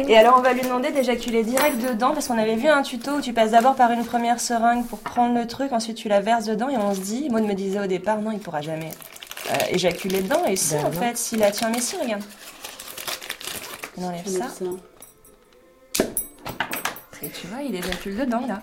Et 0.07 0.17
alors 0.17 0.35
on 0.39 0.41
va 0.41 0.53
lui 0.53 0.61
demander 0.61 0.91
d'éjaculer 0.91 1.43
direct 1.43 1.77
dedans 1.77 2.13
parce 2.13 2.27
qu'on 2.27 2.37
avait 2.39 2.55
vu 2.55 2.67
un 2.67 2.81
tuto 2.81 3.11
où 3.11 3.21
tu 3.21 3.31
passes 3.31 3.51
d'abord 3.51 3.75
par 3.75 3.91
une 3.91 4.03
première 4.03 4.39
seringue 4.39 4.87
pour 4.87 4.97
prendre 4.99 5.39
le 5.39 5.45
truc, 5.45 5.71
ensuite 5.71 5.97
tu 5.97 6.07
la 6.09 6.19
verses 6.19 6.45
dedans 6.45 6.67
et 6.69 6.77
on 6.77 6.95
se 6.95 6.99
dit, 6.99 7.29
Maud 7.29 7.43
me 7.43 7.53
disait 7.53 7.79
au 7.79 7.85
départ 7.85 8.19
non 8.19 8.31
il 8.31 8.39
pourra 8.39 8.61
jamais 8.61 8.89
euh, 9.51 9.55
éjaculer 9.69 10.21
dedans 10.21 10.45
et 10.47 10.55
si 10.55 10.73
Ben 10.73 10.85
en 10.85 10.89
non. 10.89 10.99
fait 10.99 11.15
s'il 11.15 11.37
la 11.39 11.51
tient 11.51 11.69
mais 11.69 11.79
si 11.79 11.95
regarde. 11.97 12.23
On 13.97 14.05
enlève 14.07 14.25
ça. 14.27 14.47
Et 17.21 17.29
tu 17.29 17.45
vois 17.47 17.61
il 17.61 17.75
éjacule 17.75 18.17
dedans 18.17 18.41
là. 18.47 18.61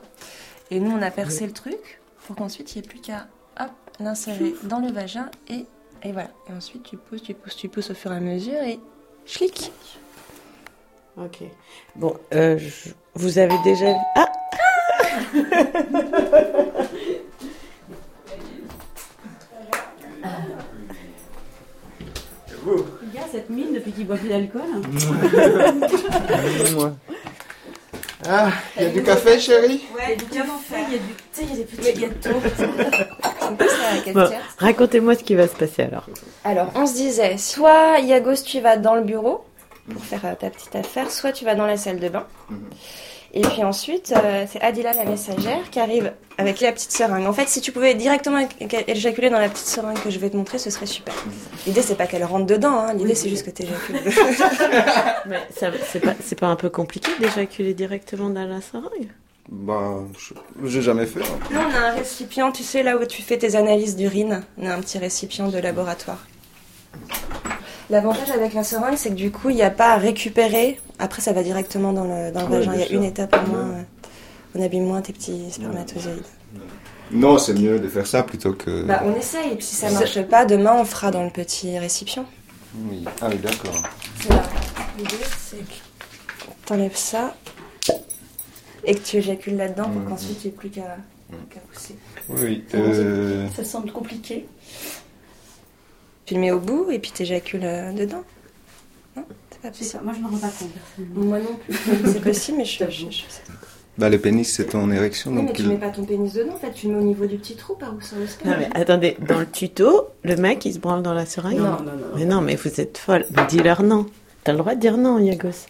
Et 0.70 0.80
nous 0.80 0.90
on 0.92 1.02
a 1.02 1.11
percé 1.11 1.46
le 1.46 1.52
truc 1.52 2.00
pour 2.26 2.37
qu'ensuite 2.37 2.74
il 2.74 2.78
n'y 2.80 2.85
ait 2.85 2.88
plus 2.88 3.00
qu'à 3.00 3.26
hop 3.61 3.70
l'insérer 3.98 4.54
dans 4.64 4.78
le 4.80 4.90
vagin 4.92 5.30
et, 5.48 5.66
et 6.02 6.12
voilà. 6.12 6.28
Et 6.48 6.52
ensuite 6.52 6.83
tu 6.85 6.96
pousses, 6.96 7.22
tu 7.22 7.35
pousses, 7.35 7.56
tu 7.56 7.68
pousses 7.68 7.90
au 7.90 7.94
fur 7.94 8.12
et 8.12 8.16
à 8.16 8.20
mesure 8.20 8.62
et 8.62 8.78
schlick. 9.26 9.72
Ok. 11.16 11.42
Bon, 11.96 12.16
euh, 12.35 12.56
je- 12.59 12.90
vous 13.14 13.38
avez 13.38 13.56
déjà... 13.64 13.94
Ah 14.16 14.30
Regarde 22.66 23.28
cette 23.33 23.48
mine 23.50 23.72
depuis 23.74 23.92
qu'il 23.92 24.06
boit 24.06 24.16
plus 24.16 24.28
d'alcool. 24.28 24.62
Moi. 26.74 26.92
Ah, 28.28 28.50
il 28.76 28.83
y 28.83 28.87
a 28.87 28.88
du 28.90 29.02
café, 29.02 29.40
chérie 29.40 29.83
Ouais, 29.94 30.14
du 30.14 30.24
café, 30.26 30.76
il 30.88 30.92
y 30.92 30.96
a 30.96 30.98
du 30.98 31.14
thé, 31.33 31.42
il 31.42 31.48
y 31.50 31.52
a 31.52 31.56
des 31.56 31.64
petits 31.64 32.00
gâteaux. 32.00 32.40
Bon, 34.14 34.30
Racontez-moi 34.59 35.16
ce 35.16 35.24
qui 35.24 35.35
va 35.35 35.48
se 35.48 35.56
passer 35.56 35.83
alors. 35.83 36.06
Alors, 36.44 36.70
on 36.76 36.87
se 36.87 36.94
disait, 36.94 37.37
soit 37.37 37.98
Yagos, 37.98 38.44
tu 38.46 38.61
vas 38.61 38.76
dans 38.76 38.94
le 38.94 39.02
bureau 39.02 39.44
pour 39.92 40.04
faire 40.04 40.24
euh, 40.24 40.35
ta 40.38 40.50
petite 40.50 40.76
affaire, 40.76 41.11
soit 41.11 41.33
tu 41.33 41.44
vas 41.44 41.56
dans 41.56 41.66
la 41.66 41.76
salle 41.76 41.98
de 41.98 42.09
bain. 42.09 42.26
Et 43.33 43.43
puis 43.43 43.62
ensuite, 43.62 44.12
euh, 44.16 44.45
c'est 44.51 44.61
Adila 44.61 44.93
la 44.93 45.05
messagère 45.05 45.71
qui 45.71 45.79
arrive 45.79 46.12
avec 46.37 46.61
la 46.61 46.73
petite 46.73 46.90
seringue. 46.90 47.27
En 47.27 47.33
fait, 47.33 47.49
si 47.49 47.61
tu 47.61 47.71
pouvais 47.71 47.95
directement 47.95 48.38
éjaculer 48.88 49.31
dans 49.31 49.38
la 49.38 49.49
petite 49.49 49.66
seringue 49.66 50.01
que 50.03 50.11
je 50.11 50.19
vais 50.19 50.31
te 50.31 50.37
montrer, 50.37 50.59
ce 50.59 50.69
serait 50.71 50.87
super. 50.87 51.14
L'idée, 51.66 51.83
c'est 51.83 51.95
pas 51.95 52.07
qu'elle 52.09 52.25
rentre 52.25 52.47
dedans, 52.47 52.77
hein. 52.81 52.93
l'idée, 52.95 53.14
c'est 53.14 53.29
juste 53.29 53.45
que 53.47 53.51
tu 53.51 53.62
éjacules. 53.62 54.01
Mais 55.27 55.38
ça- 55.55 55.71
c'est 55.93 56.01
pas, 56.01 56.14
c'est 56.25 56.38
pas 56.38 56.49
un 56.49 56.57
peu 56.57 56.71
compliqué 56.71 57.11
d'éjaculer 57.21 57.73
directement 57.75 58.31
dans 58.31 58.45
la 58.47 58.61
seringue? 58.61 59.09
Bah, 59.49 59.99
je- 60.19 60.35
j'ai 60.69 60.83
jamais 60.83 61.07
fait. 61.07 61.21
hein. 61.21 61.38
Nous, 61.53 61.59
on 61.59 61.75
a 61.75 61.88
un 61.88 61.93
récipient, 61.93 62.51
tu 62.51 62.62
sais, 62.64 62.83
là 62.83 62.97
où 62.97 63.05
tu 63.05 63.23
fais 63.23 63.38
tes 63.38 63.55
analyses 63.55 63.95
d'urine. 63.97 64.43
On 64.59 64.66
a 64.69 64.75
un 64.75 64.81
petit 64.81 64.99
récipient 64.99 65.49
de 65.49 65.59
laboratoire. 65.59 66.19
L'avantage 67.90 68.31
avec 68.31 68.55
la 68.55 68.62
seringue, 68.64 68.96
c'est 68.96 69.11
que 69.11 69.14
du 69.14 69.31
coup, 69.31 69.50
il 69.50 69.57
n'y 69.57 69.62
a 69.62 69.70
pas 69.70 69.92
à 69.92 69.96
récupérer. 69.96 70.81
Après, 70.98 71.20
ça 71.20 71.33
va 71.33 71.42
directement 71.42 71.92
dans 71.92 72.05
le, 72.05 72.31
dans 72.33 72.46
le 72.48 72.55
Ouais, 72.59 72.59
vagin. 72.66 72.72
Il 72.74 72.81
y 72.81 72.85
a 72.85 72.88
une 72.92 73.05
étape 73.05 73.35
en 73.35 73.48
moins. 73.48 73.59
euh, 73.68 73.83
On 74.55 74.62
abîme 74.62 74.85
moins 74.87 75.00
tes 75.03 75.12
petits 75.12 75.50
spermatozoïdes. 75.50 76.22
Non, 77.11 77.38
c'est 77.38 77.55
mieux 77.55 77.81
de 77.81 77.88
faire 77.88 78.07
ça 78.07 78.22
plutôt 78.22 78.53
que. 78.53 78.85
Bah, 78.85 79.03
on 79.05 79.14
essaye. 79.16 79.61
Si 79.61 79.74
ça 79.74 79.90
marche 79.90 80.22
pas, 80.22 80.44
demain, 80.44 80.76
on 80.79 80.85
fera 80.85 81.11
dans 81.11 81.24
le 81.24 81.31
petit 81.31 81.76
récipient. 81.79 82.24
Oui. 82.88 83.05
Ah 83.20 83.26
oui, 83.29 83.38
d'accord. 83.38 83.83
C'est 84.22 84.29
là. 84.29 84.42
L'idée, 84.96 85.11
c'est 85.38 85.57
que 85.57 86.44
t'enlèves 86.66 86.96
ça 86.96 87.35
et 88.85 88.94
que 88.94 89.00
tu 89.00 89.16
éjacules 89.16 89.57
là-dedans 89.57 89.90
pour 89.90 90.05
qu'ensuite, 90.05 90.40
tu 90.40 90.46
n'aies 90.46 90.53
plus 90.53 90.70
qu'à 90.70 90.96
qu'à 91.50 91.61
pousser. 91.72 91.96
Oui. 92.29 92.64
Euh... 92.74 93.48
Ça 93.57 93.64
semble 93.64 93.90
compliqué. 93.90 94.46
Tu 96.31 96.35
le 96.37 96.40
mets 96.43 96.53
au 96.53 96.61
bout 96.61 96.87
et 96.93 97.01
puis 97.01 97.11
tu 97.12 97.25
éjacules 97.25 97.59
dedans. 97.97 98.23
Non 99.16 99.25
C'est 99.51 99.61
pas 99.62 99.71
possible. 99.71 99.99
pas, 99.99 100.05
Moi, 100.05 100.14
je 100.16 100.21
me 100.23 100.29
rends 100.29 100.37
pas 100.38 100.47
compte. 100.57 100.71
Moi 101.12 101.38
non 101.40 101.57
plus. 101.66 101.77
C'est 102.12 102.21
possible, 102.23 102.59
mais 102.59 102.64
je, 102.64 102.85
je, 102.88 103.07
je 103.11 103.23
sais. 103.23 103.43
Bah, 103.99 104.09
le 104.09 104.16
pénis, 104.21 104.49
c'est 104.49 104.66
ton 104.66 104.88
érection. 104.93 105.33
Oui, 105.33 105.38
mais 105.38 105.47
donc 105.49 105.57
tu 105.57 105.62
il- 105.62 105.69
mets 105.71 105.77
pas 105.77 105.88
ton 105.88 106.05
pénis 106.05 106.33
dedans, 106.33 106.53
en 106.55 106.59
fait, 106.59 106.71
tu 106.71 106.87
le 106.87 106.93
mets 106.95 107.01
au 107.01 107.05
niveau 107.05 107.27
du 107.27 107.37
petit 107.37 107.57
trou 107.57 107.75
par 107.75 107.93
où 107.97 108.01
ça 108.01 108.14
le 108.16 108.29
sperme. 108.29 108.53
Non 108.53 108.57
mais 108.61 108.69
attendez, 108.81 109.16
dans 109.29 109.40
le 109.40 109.47
tuto, 109.47 110.07
le 110.23 110.37
mec 110.37 110.64
il 110.66 110.73
se 110.73 110.79
branle 110.79 111.03
dans 111.03 111.14
la 111.14 111.27
seringue 111.27 111.57
Non, 111.59 111.64
non, 111.64 111.83
non. 111.83 112.07
Mais 112.14 112.25
non, 112.27 112.40
mais 112.43 112.55
vous 112.55 112.81
êtes 112.81 112.97
folle. 112.97 113.27
Mais 113.37 113.45
dis-leur 113.49 113.83
non. 113.83 114.07
T'as 114.45 114.53
le 114.53 114.59
droit 114.59 114.77
de 114.77 114.81
dire 114.81 114.97
non, 114.99 115.19
Yagos. 115.19 115.66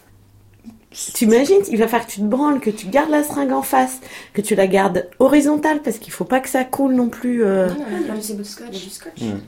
T'imagines, 1.15 1.63
il 1.71 1.77
va 1.79 1.87
faire 1.87 2.05
que 2.05 2.11
tu 2.11 2.19
te 2.19 2.25
branles, 2.25 2.59
que 2.59 2.69
tu 2.69 2.85
gardes 2.85 3.09
la 3.09 3.23
seringue 3.23 3.51
en 3.53 3.63
face, 3.63 3.99
que 4.33 4.41
tu 4.41 4.53
la 4.53 4.67
gardes 4.67 5.09
horizontale 5.17 5.81
parce 5.81 5.97
qu'il 5.97 6.13
faut 6.13 6.23
pas 6.25 6.39
que 6.39 6.49
ça 6.49 6.63
coule 6.65 6.93
non 6.93 7.09
plus. 7.09 7.43
euh. 7.43 7.67
Non, 7.67 7.75
non, 8.09 8.15
y 8.21 8.31
a 8.31 8.35
du 8.35 8.43
scotch. 8.45 8.89
Du. 9.17 9.25
Hmm. 9.25 9.39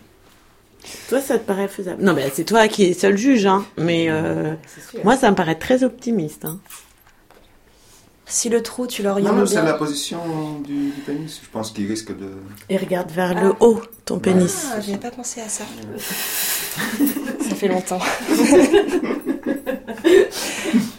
Toi, 1.10 1.22
ça 1.22 1.38
te 1.40 1.46
paraît 1.46 1.68
faisable 1.68 2.04
Non, 2.04 2.14
mais 2.14 2.30
c'est 2.34 2.44
toi 2.44 2.68
qui 2.68 2.84
es 2.86 2.94
seul 2.94 3.18
juge, 3.18 3.46
hein. 3.46 3.66
Mais 3.78 4.08
euh, 4.10 4.54
moi, 5.04 5.16
ça 5.18 5.30
me 5.32 5.36
paraît 5.36 5.56
très 5.56 5.84
optimiste. 5.84 6.46
Hein. 6.46 6.60
Si 8.26 8.50
le 8.50 8.64
trou, 8.64 8.88
tu 8.88 9.04
Non, 9.04 9.10
l'orientes 9.10 9.36
non, 9.38 9.46
c'est 9.46 9.56
bien. 9.56 9.64
la 9.66 9.74
position 9.74 10.60
du, 10.62 10.90
du 10.92 11.02
pénis. 11.06 11.40
Je 11.44 11.50
pense 11.50 11.72
qu'il 11.72 11.88
risque 11.88 12.18
de. 12.18 12.30
Et 12.70 12.78
regarde 12.78 13.12
vers 13.12 13.34
le 13.42 13.54
haut, 13.60 13.82
ton 14.06 14.18
pénis. 14.20 14.68
Ah, 14.74 14.80
j'avais 14.82 14.98
pas 14.98 15.12
pensé 15.12 15.42
à 15.42 15.50
ça. 15.50 15.66
ça 17.50 17.56
fait 17.56 17.68
longtemps. 17.68 18.00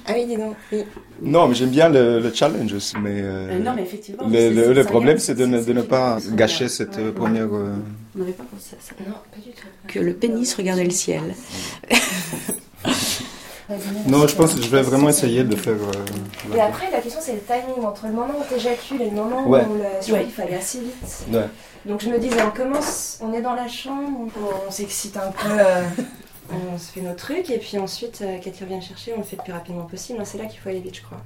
ah 0.07 0.13
oui, 0.15 0.27
dis 0.27 0.37
donc. 0.37 0.55
Oui. 0.73 0.85
Non, 1.23 1.49
mais 1.49 1.55
j'aime 1.55 1.71
bien 1.71 1.89
le, 1.89 2.21
le 2.21 2.33
challenge 2.33 2.73
aussi. 2.73 2.95
Mais, 3.01 3.21
euh, 3.23 3.49
Euh, 3.53 3.59
non, 3.59 3.73
mais 3.75 3.83
effectivement, 3.83 4.25
Le, 4.29 4.73
le- 4.73 4.85
problème, 4.85 5.19
c'est 5.19 5.35
de, 5.35 5.47
ne- 5.47 5.63
de 5.63 5.73
ne 5.73 5.83
pas 5.83 6.19
gâcher 6.33 6.69
cette 6.69 6.97
Ouais. 6.97 7.13
première. 7.13 7.47
euh, 7.53 7.75
On 8.17 8.19
n'avait 8.21 8.33
pas 8.33 8.45
pensé 8.45 8.77
à 8.79 8.83
ça. 8.83 8.95
Non, 9.07 9.15
pas 9.31 9.41
du 9.45 9.51
tout. 9.51 9.67
Que 9.89 9.99
le 10.01 10.13
pénis 10.15 10.53
regardait 10.55 10.85
le 10.85 10.91
ciel. 10.91 11.23
Non, 14.07 14.27
je 14.27 14.35
pense 14.35 14.55
que 14.55 14.61
je 14.63 14.69
vais 14.69 14.83
vraiment 14.83 15.09
essayer 15.09 15.43
de 15.43 15.57
faire. 15.57 15.73
euh, 15.73 16.55
Et 16.57 16.61
après, 16.61 16.91
la 16.91 17.01
question, 17.01 17.21
c'est 17.23 17.33
le 17.33 17.41
timing 17.41 17.85
entre 17.87 18.07
le 18.07 18.13
moment 18.13 18.35
où 18.39 18.45
t'éjacules 18.55 19.01
et 19.01 19.07
le 19.11 19.17
moment 19.17 19.49
Ouais. 19.49 19.65
où 19.65 19.75
le... 19.75 20.13
Ouais. 20.13 20.25
il 20.27 20.31
fallait 20.31 20.57
assez 20.57 20.81
vite. 20.81 21.25
Ouais. 21.33 21.47
Donc 21.87 22.03
je 22.03 22.11
me 22.11 22.19
disais, 22.19 22.37
on 22.47 22.51
commence, 22.55 23.19
on 23.23 23.33
est 23.33 23.41
dans 23.41 23.55
la 23.55 23.67
chambre, 23.69 24.29
on, 24.37 24.69
on 24.69 24.71
s'excite 24.71 25.17
un 25.17 25.31
peu, 25.33 25.49
euh, 25.59 25.83
on 26.51 26.79
se 26.79 26.93
fait 26.93 27.01
nos 27.01 27.15
trucs, 27.15 27.51
et 27.51 27.59
puis 27.59 27.79
ensuite, 27.79 28.21
euh, 28.23 28.39
quand 28.43 28.51
il 28.59 28.65
revient 28.65 28.83
chercher, 28.87 29.13
on 29.15 29.19
le 29.19 29.25
fait 29.25 29.37
le 29.37 29.43
plus 29.43 29.53
rapidement 29.53 29.85
possible. 29.85 30.21
C'est 30.25 30.39
là 30.39 30.45
qu'il 30.47 30.61
faut 30.61 30.69
aller 30.69 30.81
vite, 30.81 30.97
je 30.97 31.03
crois. 31.03 31.21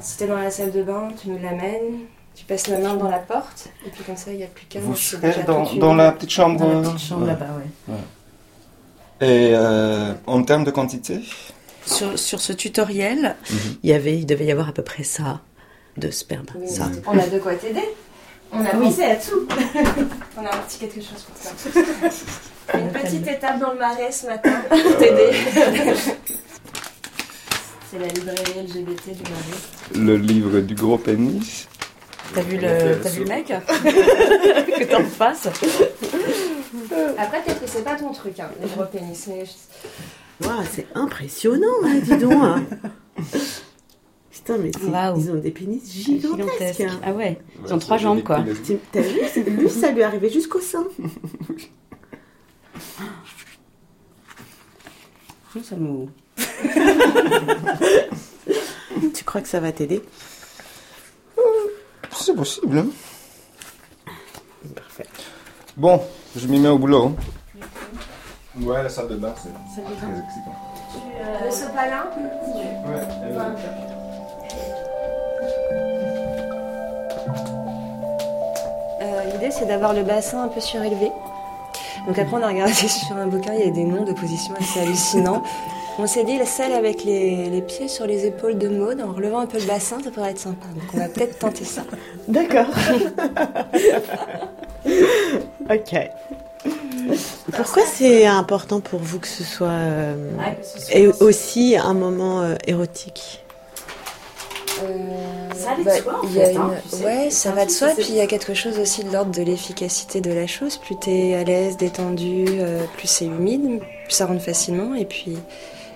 Si 0.00 0.18
t'es 0.18 0.26
dans 0.26 0.36
la 0.36 0.50
salle 0.50 0.70
de 0.72 0.82
bain, 0.82 1.08
tu 1.20 1.28
nous 1.30 1.38
l'amènes, 1.38 2.00
tu 2.34 2.44
passes 2.44 2.68
la 2.68 2.78
main 2.78 2.94
dans 2.94 3.08
la 3.08 3.18
porte, 3.18 3.68
et 3.86 3.90
puis 3.90 4.04
comme 4.04 4.16
ça, 4.16 4.30
il 4.30 4.36
n'y 4.38 4.44
a 4.44 4.46
plus 4.48 4.66
qu'à. 4.66 4.80
Vous 4.80 4.94
serez 4.94 5.28
déjà 5.28 5.42
dans, 5.42 5.94
la 5.94 6.12
petite 6.12 6.30
chambre. 6.30 6.60
Dans 6.60 6.80
la 6.82 6.88
petite 6.90 7.08
chambre 7.08 7.22
Ouais. 7.22 7.28
là-bas, 7.28 7.46
ouais. 7.88 7.94
Ouais. 7.94 9.26
Et 9.28 9.50
euh, 9.54 10.14
en 10.26 10.42
termes 10.44 10.64
de 10.64 10.70
quantité? 10.70 11.20
Sur, 11.84 12.18
sur 12.18 12.40
ce 12.40 12.52
tutoriel, 12.52 13.34
Mhm. 13.50 13.58
il, 13.82 13.90
y 13.90 13.92
avait, 13.94 14.16
il 14.18 14.26
devait 14.26 14.44
y 14.44 14.52
avoir 14.52 14.68
à 14.68 14.72
peu 14.72 14.82
près 14.82 15.02
ça 15.02 15.40
de 15.96 16.10
sperme. 16.10 16.46
Oui, 16.54 16.68
Ça. 16.68 16.88
On 17.06 17.18
a 17.18 17.26
de 17.26 17.38
quoi 17.40 17.54
t'aider. 17.54 17.82
On 18.52 18.60
a 18.64 18.76
Oui. 18.76 18.84
pensé 18.90 19.02
à 19.04 19.16
tout. 19.16 19.48
on 20.36 20.44
a 20.46 20.54
un 20.54 20.58
petit 20.60 20.78
quelque 20.78 21.00
chose 21.00 21.22
pour 21.26 21.34
toi. 21.40 21.82
Une 22.74 22.90
petite 22.90 23.26
étape 23.26 23.58
dans 23.58 23.72
le 23.72 23.78
marais 23.78 24.12
ce 24.12 24.26
matin 24.26 24.52
pour 24.68 24.96
t'aider. 24.98 25.30
C'est 27.90 27.98
la 27.98 28.06
librairie 28.08 28.62
LGBT 28.66 29.12
du 29.16 29.22
marais. 29.30 30.04
Le 30.06 30.16
livre 30.16 30.60
du 30.60 30.74
gros 30.74 30.98
pénis. 30.98 31.66
T'as 32.34 32.42
vu 32.42 32.56
le, 32.58 33.00
t'as 33.02 33.08
vu 33.08 33.20
le 33.20 33.28
mec 33.28 33.46
Que 33.48 34.84
t'en 34.84 35.02
fasses 35.04 35.46
Après, 37.16 37.42
peut-être 37.42 37.60
que 37.62 37.66
c'est 37.66 37.82
pas 37.84 37.94
ton 37.96 38.12
truc, 38.12 38.38
hein, 38.40 38.50
les 38.60 38.68
gros 38.68 38.84
pénis. 38.84 39.26
Mais 39.28 39.44
je- 39.46 40.46
Waouh, 40.46 40.62
c'est 40.70 40.86
impressionnant, 40.94 41.66
hein, 41.84 41.98
dis 42.02 42.16
donc. 42.18 42.32
hein. 42.34 42.62
Putain, 44.30 44.58
mais 44.58 44.70
ils 44.70 45.30
ont 45.30 45.36
des 45.36 45.50
pénis 45.50 45.90
gigantesques. 45.90 46.36
Gigantesque. 46.76 46.86
Ah 47.02 47.12
ouais, 47.12 47.38
ils 47.66 47.72
ont 47.72 47.78
trois 47.78 47.96
jambes 47.96 48.22
quoi. 48.22 48.44
T'as 48.92 49.00
vu, 49.00 49.20
lui, 49.50 49.70
ça 49.70 49.90
lui 49.90 50.02
arrivait 50.02 50.28
jusqu'au 50.30 50.60
sein. 50.60 50.84
Ça 55.62 55.76
nous. 55.76 56.08
Tu 59.14 59.24
crois 59.24 59.40
que 59.40 59.48
ça 59.48 59.60
va 59.60 59.70
t'aider 59.72 60.02
C'est 62.12 62.34
possible. 62.34 62.78
Hein 62.78 62.86
Parfait. 64.74 65.06
bon, 65.76 66.00
je 66.36 66.46
m'y 66.46 66.58
mets 66.58 66.68
au 66.68 66.78
boulot. 66.78 67.12
Ouais, 68.60 68.82
la 68.82 68.88
salle 68.88 69.08
de 69.08 69.16
bain, 69.16 69.32
c'est 69.42 69.50
très 69.82 69.92
excitant. 69.92 70.56
Le 71.44 71.50
sopalin 71.50 72.06
Ouais, 72.16 73.06
elle 73.24 73.36
Enfin, 73.36 73.54
Euh, 79.00 79.24
L'idée, 79.32 79.50
c'est 79.50 79.66
d'avoir 79.66 79.94
le 79.94 80.02
bassin 80.02 80.42
un 80.44 80.48
peu 80.48 80.60
surélevé. 80.60 81.10
Donc 82.06 82.18
après, 82.18 82.36
on 82.36 82.42
a 82.42 82.48
regardé 82.48 82.72
sur 82.88 83.16
un 83.16 83.26
bouquin, 83.26 83.52
il 83.54 83.60
y 83.66 83.68
a 83.68 83.70
des 83.70 83.84
noms 83.84 84.04
de 84.04 84.12
positions 84.12 84.54
assez 84.58 84.80
hallucinants. 84.80 85.42
On 86.00 86.06
s'est 86.06 86.22
dit, 86.22 86.38
celle 86.46 86.72
avec 86.72 87.02
les, 87.04 87.50
les 87.50 87.60
pieds 87.60 87.88
sur 87.88 88.06
les 88.06 88.24
épaules 88.24 88.56
de 88.56 88.68
Maud, 88.68 89.00
en 89.00 89.12
relevant 89.12 89.40
un 89.40 89.46
peu 89.46 89.58
le 89.58 89.64
bassin, 89.66 89.98
ça 90.02 90.10
pourrait 90.12 90.30
être 90.30 90.38
sympa. 90.38 90.66
Donc 90.72 90.84
on 90.94 90.98
va 90.98 91.08
peut-être 91.08 91.38
tenter 91.40 91.64
ça. 91.64 91.82
D'accord. 92.28 92.66
ok. 95.70 96.10
Pourquoi 97.52 97.82
c'est 97.86 98.26
important 98.26 98.80
pour 98.80 99.00
vous 99.00 99.18
que 99.18 99.26
ce 99.28 99.42
soit 99.42 99.68
euh, 99.68 100.14
que 100.60 100.66
ce 100.66 100.80
soit- 100.86 100.94
et 100.96 101.08
aussi 101.08 101.76
un 101.76 101.94
moment 101.94 102.42
euh, 102.42 102.54
érotique? 102.66 103.44
Ça 105.56 105.70
allait 105.72 105.82
de 105.82 105.84
Bah, 105.84 105.96
soi, 106.02 106.20
en 106.22 106.26
fait, 106.26 106.52
une-. 106.54 107.04
Ouais, 107.04 107.30
ça 107.30 107.50
va 107.52 107.64
de 107.66 107.70
soi. 107.70 107.88
Puis 107.96 108.06
il 108.10 108.14
y 108.14 108.20
a 108.20 108.26
quelque 108.26 108.54
chose 108.54 108.78
aussi 108.78 109.04
de 109.04 109.12
l'ordre 109.12 109.32
de 109.32 109.42
l'efficacité 109.42 110.20
de 110.20 110.32
la 110.32 110.46
chose. 110.46 110.76
Plus 110.76 110.96
t'es 110.96 111.34
à 111.34 111.44
l'aise, 111.44 111.76
détendu, 111.76 112.44
euh, 112.48 112.84
plus 112.96 113.08
c'est 113.08 113.24
humide, 113.26 113.80
plus 114.04 114.14
ça 114.14 114.26
rentre 114.26 114.42
facilement. 114.42 114.94
Et 114.94 115.04
puis, 115.04 115.36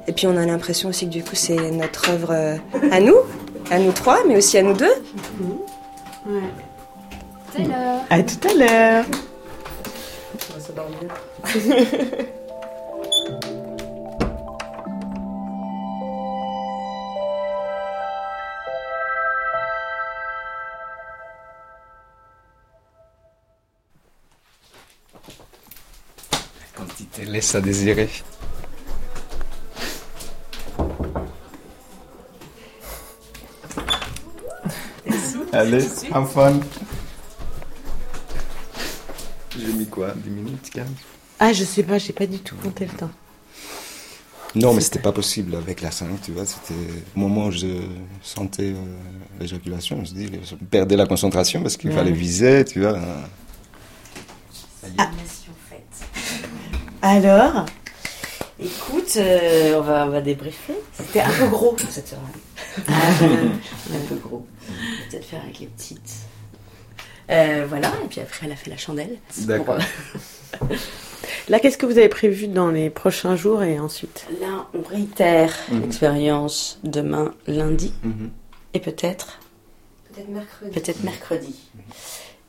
et 0.08 0.12
puis 0.12 0.26
on 0.26 0.36
a 0.36 0.44
l'impression 0.46 0.88
aussi 0.88 1.06
que 1.06 1.12
du 1.12 1.22
coup 1.22 1.36
c'est 1.36 1.70
notre 1.70 2.10
œuvre 2.10 2.30
euh, 2.32 2.56
à 2.90 3.00
nous, 3.00 3.16
à 3.70 3.78
nous 3.78 3.92
trois, 3.92 4.18
mais 4.26 4.36
aussi 4.36 4.58
à 4.58 4.62
nous 4.62 4.74
deux. 4.74 4.94
Ouais. 6.26 6.40
À 8.10 8.22
tout 8.22 8.48
à 8.48 8.54
l'heure. 8.54 9.04
Ça 10.58 10.72
dort 10.74 10.86
bien. 10.88 11.08
La 11.54 12.26
laisse 27.26 27.54
à 27.54 27.60
désirer. 27.60 28.08
Allez, 35.52 35.84
have 36.12 36.26
fun. 36.30 36.60
J'ai 39.58 39.72
mis 39.72 39.86
quoi? 39.86 40.12
10 40.16 40.30
minutes, 40.30 40.70
15 40.72 40.86
Ah, 41.38 41.52
je 41.52 41.64
sais 41.64 41.82
pas, 41.82 41.98
j'ai 41.98 42.12
pas 42.12 42.26
du 42.26 42.38
tout 42.38 42.56
compté 42.56 42.86
le 42.86 42.92
temps. 42.92 43.10
Non, 44.54 44.74
mais 44.74 44.80
c'était 44.82 44.98
pas 44.98 45.12
possible 45.12 45.54
avec 45.56 45.80
la 45.80 45.90
5, 45.90 46.08
tu 46.22 46.32
vois. 46.32 46.44
C'était 46.46 46.74
au 47.16 47.20
moment 47.20 47.46
où 47.46 47.50
je 47.50 47.66
sentais 48.22 48.72
euh, 48.72 48.96
l'éjaculation, 49.40 50.04
je 50.04 50.12
dis, 50.12 50.30
je 50.44 50.54
perdais 50.56 50.96
la 50.96 51.06
concentration 51.06 51.62
parce 51.62 51.76
qu'il 51.76 51.90
Ouais. 51.90 51.96
fallait 51.96 52.12
viser, 52.12 52.64
tu 52.64 52.80
vois. 52.80 52.98
Alors, 57.02 57.66
écoute, 58.60 59.16
euh, 59.16 59.76
on, 59.78 59.82
va, 59.82 60.06
on 60.06 60.10
va 60.10 60.20
débriefer. 60.20 60.74
C'était 60.92 61.20
un 61.20 61.30
peu 61.30 61.48
gros 61.48 61.76
cette 61.90 62.08
soirée. 62.08 62.22
un 62.88 64.06
peu 64.08 64.14
gros. 64.16 64.46
On 64.68 64.72
va 64.72 65.10
peut-être 65.10 65.24
faire 65.24 65.42
avec 65.42 65.58
les 65.60 65.66
petites. 65.66 66.14
Euh, 67.30 67.66
voilà, 67.68 67.88
et 68.04 68.08
puis 68.08 68.20
après 68.20 68.46
elle 68.46 68.52
a 68.52 68.56
fait 68.56 68.70
la 68.70 68.76
chandelle. 68.76 69.16
D'accord. 69.38 69.78
Pour, 70.58 70.68
euh, 70.70 70.76
Là, 71.48 71.58
qu'est-ce 71.60 71.78
que 71.78 71.86
vous 71.86 71.98
avez 71.98 72.08
prévu 72.08 72.46
dans 72.46 72.70
les 72.70 72.88
prochains 72.90 73.36
jours 73.36 73.62
et 73.62 73.78
ensuite 73.80 74.26
Là, 74.40 74.66
on 74.74 74.82
réitère 74.82 75.52
Mhm. 75.70 75.80
l'expérience 75.82 76.78
demain, 76.84 77.34
lundi, 77.46 77.92
et 78.74 78.80
peut-être 78.80 79.40
Peut-être 80.12 80.28
mercredi. 80.28 80.70
peut-être 80.72 81.02
mercredi. 81.04 81.54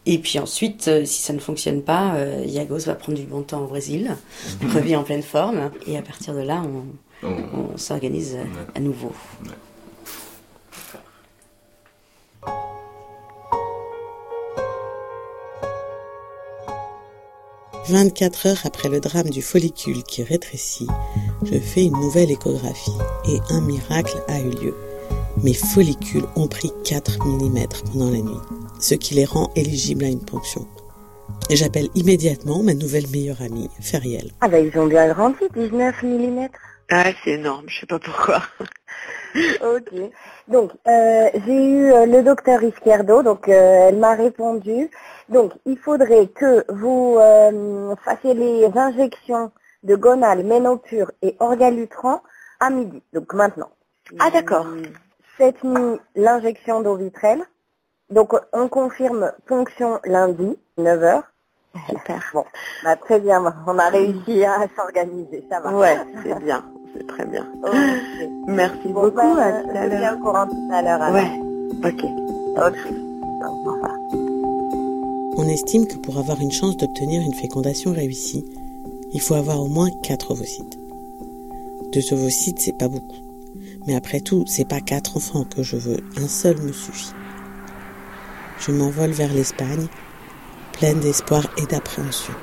Et 0.05 0.17
puis 0.17 0.37
ensuite, 0.39 0.87
euh, 0.89 1.05
si 1.05 1.21
ça 1.21 1.31
ne 1.33 1.39
fonctionne 1.39 1.81
pas, 1.81 2.15
euh, 2.15 2.43
Yagos 2.45 2.79
va 2.85 2.95
prendre 2.95 3.17
du 3.17 3.23
bon 3.25 3.41
temps 3.41 3.61
au 3.63 3.67
Brésil, 3.67 4.15
Mhm. 4.61 4.71
revient 4.75 4.95
en 4.97 5.03
pleine 5.03 5.23
forme, 5.23 5.71
et 5.87 5.97
à 5.97 6.01
partir 6.01 6.33
de 6.33 6.41
là, 6.41 6.61
on, 6.65 6.83
On- 7.25 7.71
on 7.73 7.77
s'organise 7.77 8.35
euh, 8.35 8.43
à 8.75 8.81
nouveau. 8.81 9.13
24 17.89 18.47
heures 18.47 18.61
après 18.65 18.87
le 18.89 18.99
drame 18.99 19.29
du 19.29 19.41
follicule 19.41 20.03
qui 20.03 20.23
rétrécit, 20.23 20.87
je 21.43 21.59
fais 21.59 21.83
une 21.85 21.93
nouvelle 21.99 22.31
échographie 22.31 22.91
et 23.27 23.39
un 23.49 23.61
miracle 23.61 24.23
a 24.29 24.39
eu 24.39 24.49
lieu. 24.51 24.75
Mes 25.43 25.53
follicules 25.53 26.25
ont 26.35 26.47
pris 26.47 26.71
4 26.85 27.17
mm 27.25 27.65
pendant 27.91 28.09
la 28.11 28.19
nuit, 28.19 28.37
ce 28.83 28.95
qui 28.95 29.13
les 29.13 29.23
rend 29.23 29.49
éligibles 29.55 30.03
à 30.03 30.09
une 30.09 30.23
ponction. 30.23 30.67
Et 31.49 31.55
j'appelle 31.55 31.87
immédiatement 31.95 32.61
ma 32.61 32.73
nouvelle 32.73 33.07
meilleure 33.09 33.41
amie, 33.41 33.69
Feriel. 33.81 34.31
Ah 34.41 34.49
bah 34.49 34.59
ils 34.59 34.77
ont 34.77 34.87
bien 34.87 35.07
grandi, 35.07 35.45
19 35.55 36.03
mm. 36.03 36.47
Ah, 36.91 37.11
c'est 37.23 37.31
énorme, 37.31 37.65
je 37.67 37.79
sais 37.79 37.85
pas 37.85 37.99
pourquoi. 37.99 38.41
ok. 39.35 40.11
Donc, 40.49 40.71
euh, 40.87 41.29
j'ai 41.45 41.65
eu 41.65 41.91
euh, 41.93 42.05
le 42.05 42.23
docteur 42.23 42.61
Izquierdo, 42.61 43.23
donc 43.23 43.47
euh, 43.47 43.87
elle 43.87 43.97
m'a 43.97 44.15
répondu. 44.15 44.91
Donc, 45.29 45.53
il 45.65 45.77
faudrait 45.77 46.27
que 46.27 46.65
vous 46.69 47.15
euh, 47.19 47.95
fassiez 48.03 48.33
les 48.33 48.69
injections 48.75 49.51
de 49.83 49.95
gonal, 49.95 50.43
ménopure 50.43 51.11
et 51.21 51.37
orgalutran 51.39 52.21
à 52.59 52.69
midi, 52.69 53.01
donc 53.13 53.33
maintenant. 53.33 53.71
Ah, 54.19 54.29
d'accord. 54.29 54.67
Cette 55.37 55.63
nuit, 55.63 55.99
l'injection 56.15 56.81
d'ovitrel. 56.81 57.43
Donc, 58.09 58.33
on 58.53 58.67
confirme 58.67 59.31
ponction 59.47 59.99
lundi, 60.05 60.55
9h. 60.77 61.23
Super. 61.89 62.21
Bon, 62.33 62.43
bah, 62.83 62.95
très 62.95 63.19
bien, 63.19 63.41
on 63.65 63.79
a 63.79 63.89
réussi 63.89 64.43
à 64.45 64.67
s'organiser, 64.75 65.43
ça 65.49 65.59
va. 65.59 65.73
Ouais, 65.75 65.97
c'est 66.23 66.37
bien, 66.43 66.63
c'est 66.95 67.07
très 67.07 67.25
bien. 67.25 67.47
Merci 68.47 68.77
Bon, 68.89 69.03
beaucoup, 69.05 69.15
ben, 69.15 69.39
à 69.39 69.47
euh, 69.47 69.63
tout 69.63 69.69
à 69.77 69.87
l'heure. 69.87 70.13
au 70.19 70.23
courant 70.23 70.45
tout 70.47 70.69
à 70.71 70.81
l'heure. 70.83 71.11
Ouais, 71.11 71.89
ok. 71.89 72.03
Ok. 72.57 72.93
On 75.35 75.47
estime 75.47 75.87
que 75.87 75.97
pour 75.97 76.19
avoir 76.19 76.39
une 76.39 76.51
chance 76.51 76.77
d'obtenir 76.77 77.21
une 77.23 77.33
fécondation 77.33 77.91
réussie, 77.91 78.45
il 79.13 79.21
faut 79.21 79.33
avoir 79.33 79.59
au 79.59 79.67
moins 79.67 79.89
4 80.03 80.31
ovocytes. 80.31 80.77
Deux 81.91 82.13
ovocytes, 82.13 82.59
c'est 82.59 82.77
pas 82.77 82.87
beaucoup. 82.87 83.17
Mais 83.87 83.95
après 83.95 84.19
tout, 84.19 84.43
c'est 84.47 84.67
pas 84.67 84.79
quatre 84.79 85.17
enfants 85.17 85.43
que 85.43 85.63
je 85.63 85.75
veux, 85.75 85.97
un 86.17 86.27
seul 86.27 86.57
me 86.61 86.71
suffit. 86.71 87.11
Je 88.65 88.71
m'envole 88.71 89.12
vers 89.12 89.34
l'Espagne, 89.34 89.88
pleine 90.71 91.02
d'espoir 91.02 91.43
et 91.58 91.65
d'appréhension. 91.65 92.34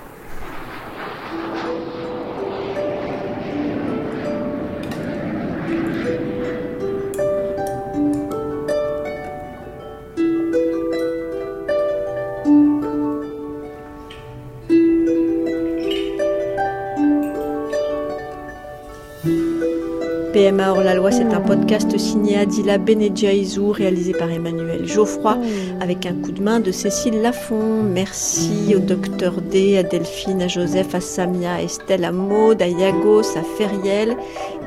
C'est 21.11 21.35
un 21.35 21.41
podcast 21.41 21.99
signé 21.99 22.39
Adila 22.39 22.79
Benedjaïzou, 22.79 23.73
réalisé 23.73 24.13
par 24.13 24.31
Emmanuel 24.31 24.87
Geoffroy, 24.87 25.39
avec 25.81 26.07
un 26.07 26.15
coup 26.15 26.31
de 26.31 26.41
main 26.41 26.61
de 26.61 26.71
Cécile 26.71 27.21
Lafont. 27.21 27.83
Merci 27.83 28.75
au 28.77 28.79
docteur 28.79 29.41
D, 29.41 29.77
à 29.77 29.83
Delphine, 29.83 30.43
à 30.43 30.49
Joseph, 30.49 30.95
à 30.95 31.01
Samia, 31.01 31.55
à 31.55 31.63
Estelle, 31.63 32.05
à 32.05 32.13
Maud, 32.13 32.63
à 32.63 32.69
Yagos, 32.69 33.37
à 33.37 33.43
Feriel 33.59 34.17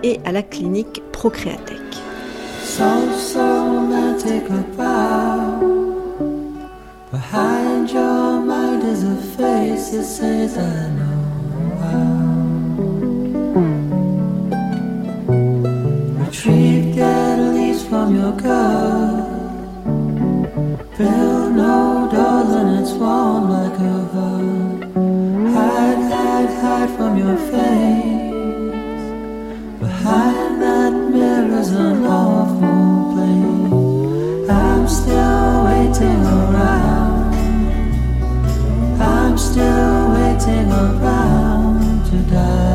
et 0.04 0.20
à 0.26 0.32
la 0.32 0.44
clinique 0.44 1.02
Procréatech. 1.12 1.80
Behind 7.12 7.92
your 7.92 8.40
mind 8.40 8.84
is 8.84 9.04
a 9.04 9.16
face 9.38 9.92
that 9.92 10.04
says 10.04 10.58
I 10.58 10.90
know 10.90 12.33
from 18.24 18.40
your 18.46 19.34
Build 20.98 21.56
no 21.56 22.10
doors 22.14 22.52
and 22.56 22.70
it's 22.80 22.94
warm 22.94 23.50
like 23.50 23.78
a 23.80 23.98
hug 24.14 24.84
Hide, 25.54 26.04
hide, 26.12 26.54
hide 26.62 26.92
from 26.96 27.18
your 27.18 27.38
face 27.52 28.24
Behind 29.80 30.62
that 30.62 30.94
mirror's 31.12 31.72
an 31.72 32.06
awful 32.06 33.14
place. 33.14 34.50
I'm 34.50 34.88
still 34.88 35.64
waiting 35.66 36.22
around. 36.38 37.34
I'm 39.02 39.38
still 39.38 40.12
waiting 40.16 40.72
around 40.72 42.06
to 42.10 42.18
die, 42.32 42.73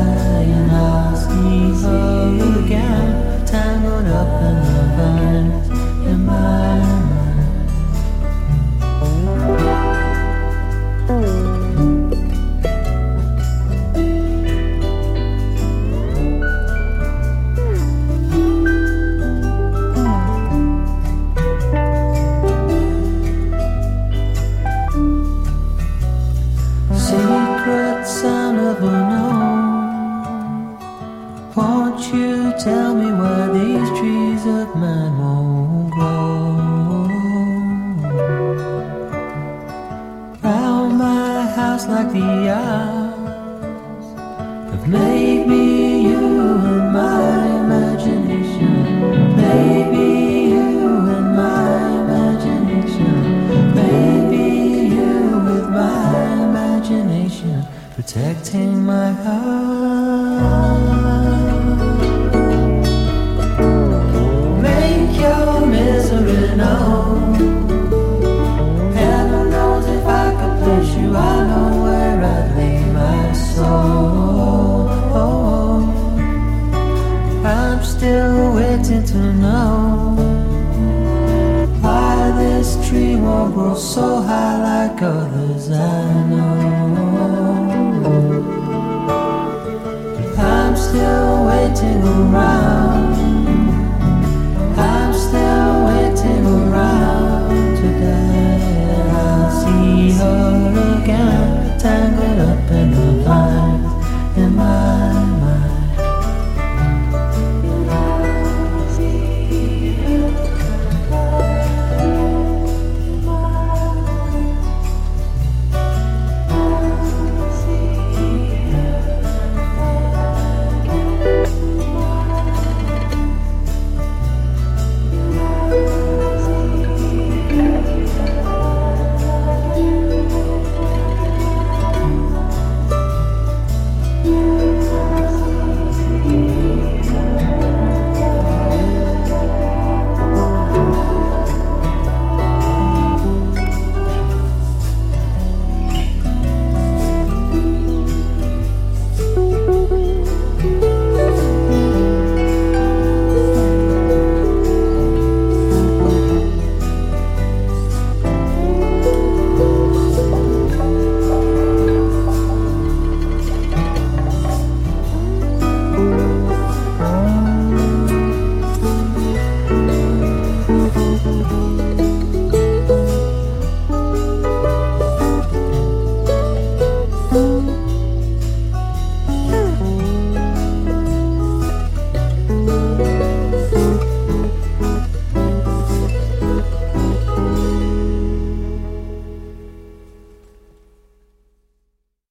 so 83.75 84.21
high 84.21 84.87
like 84.89 85.01
others 85.01 85.71
I 85.71 86.29
know. 86.29 86.38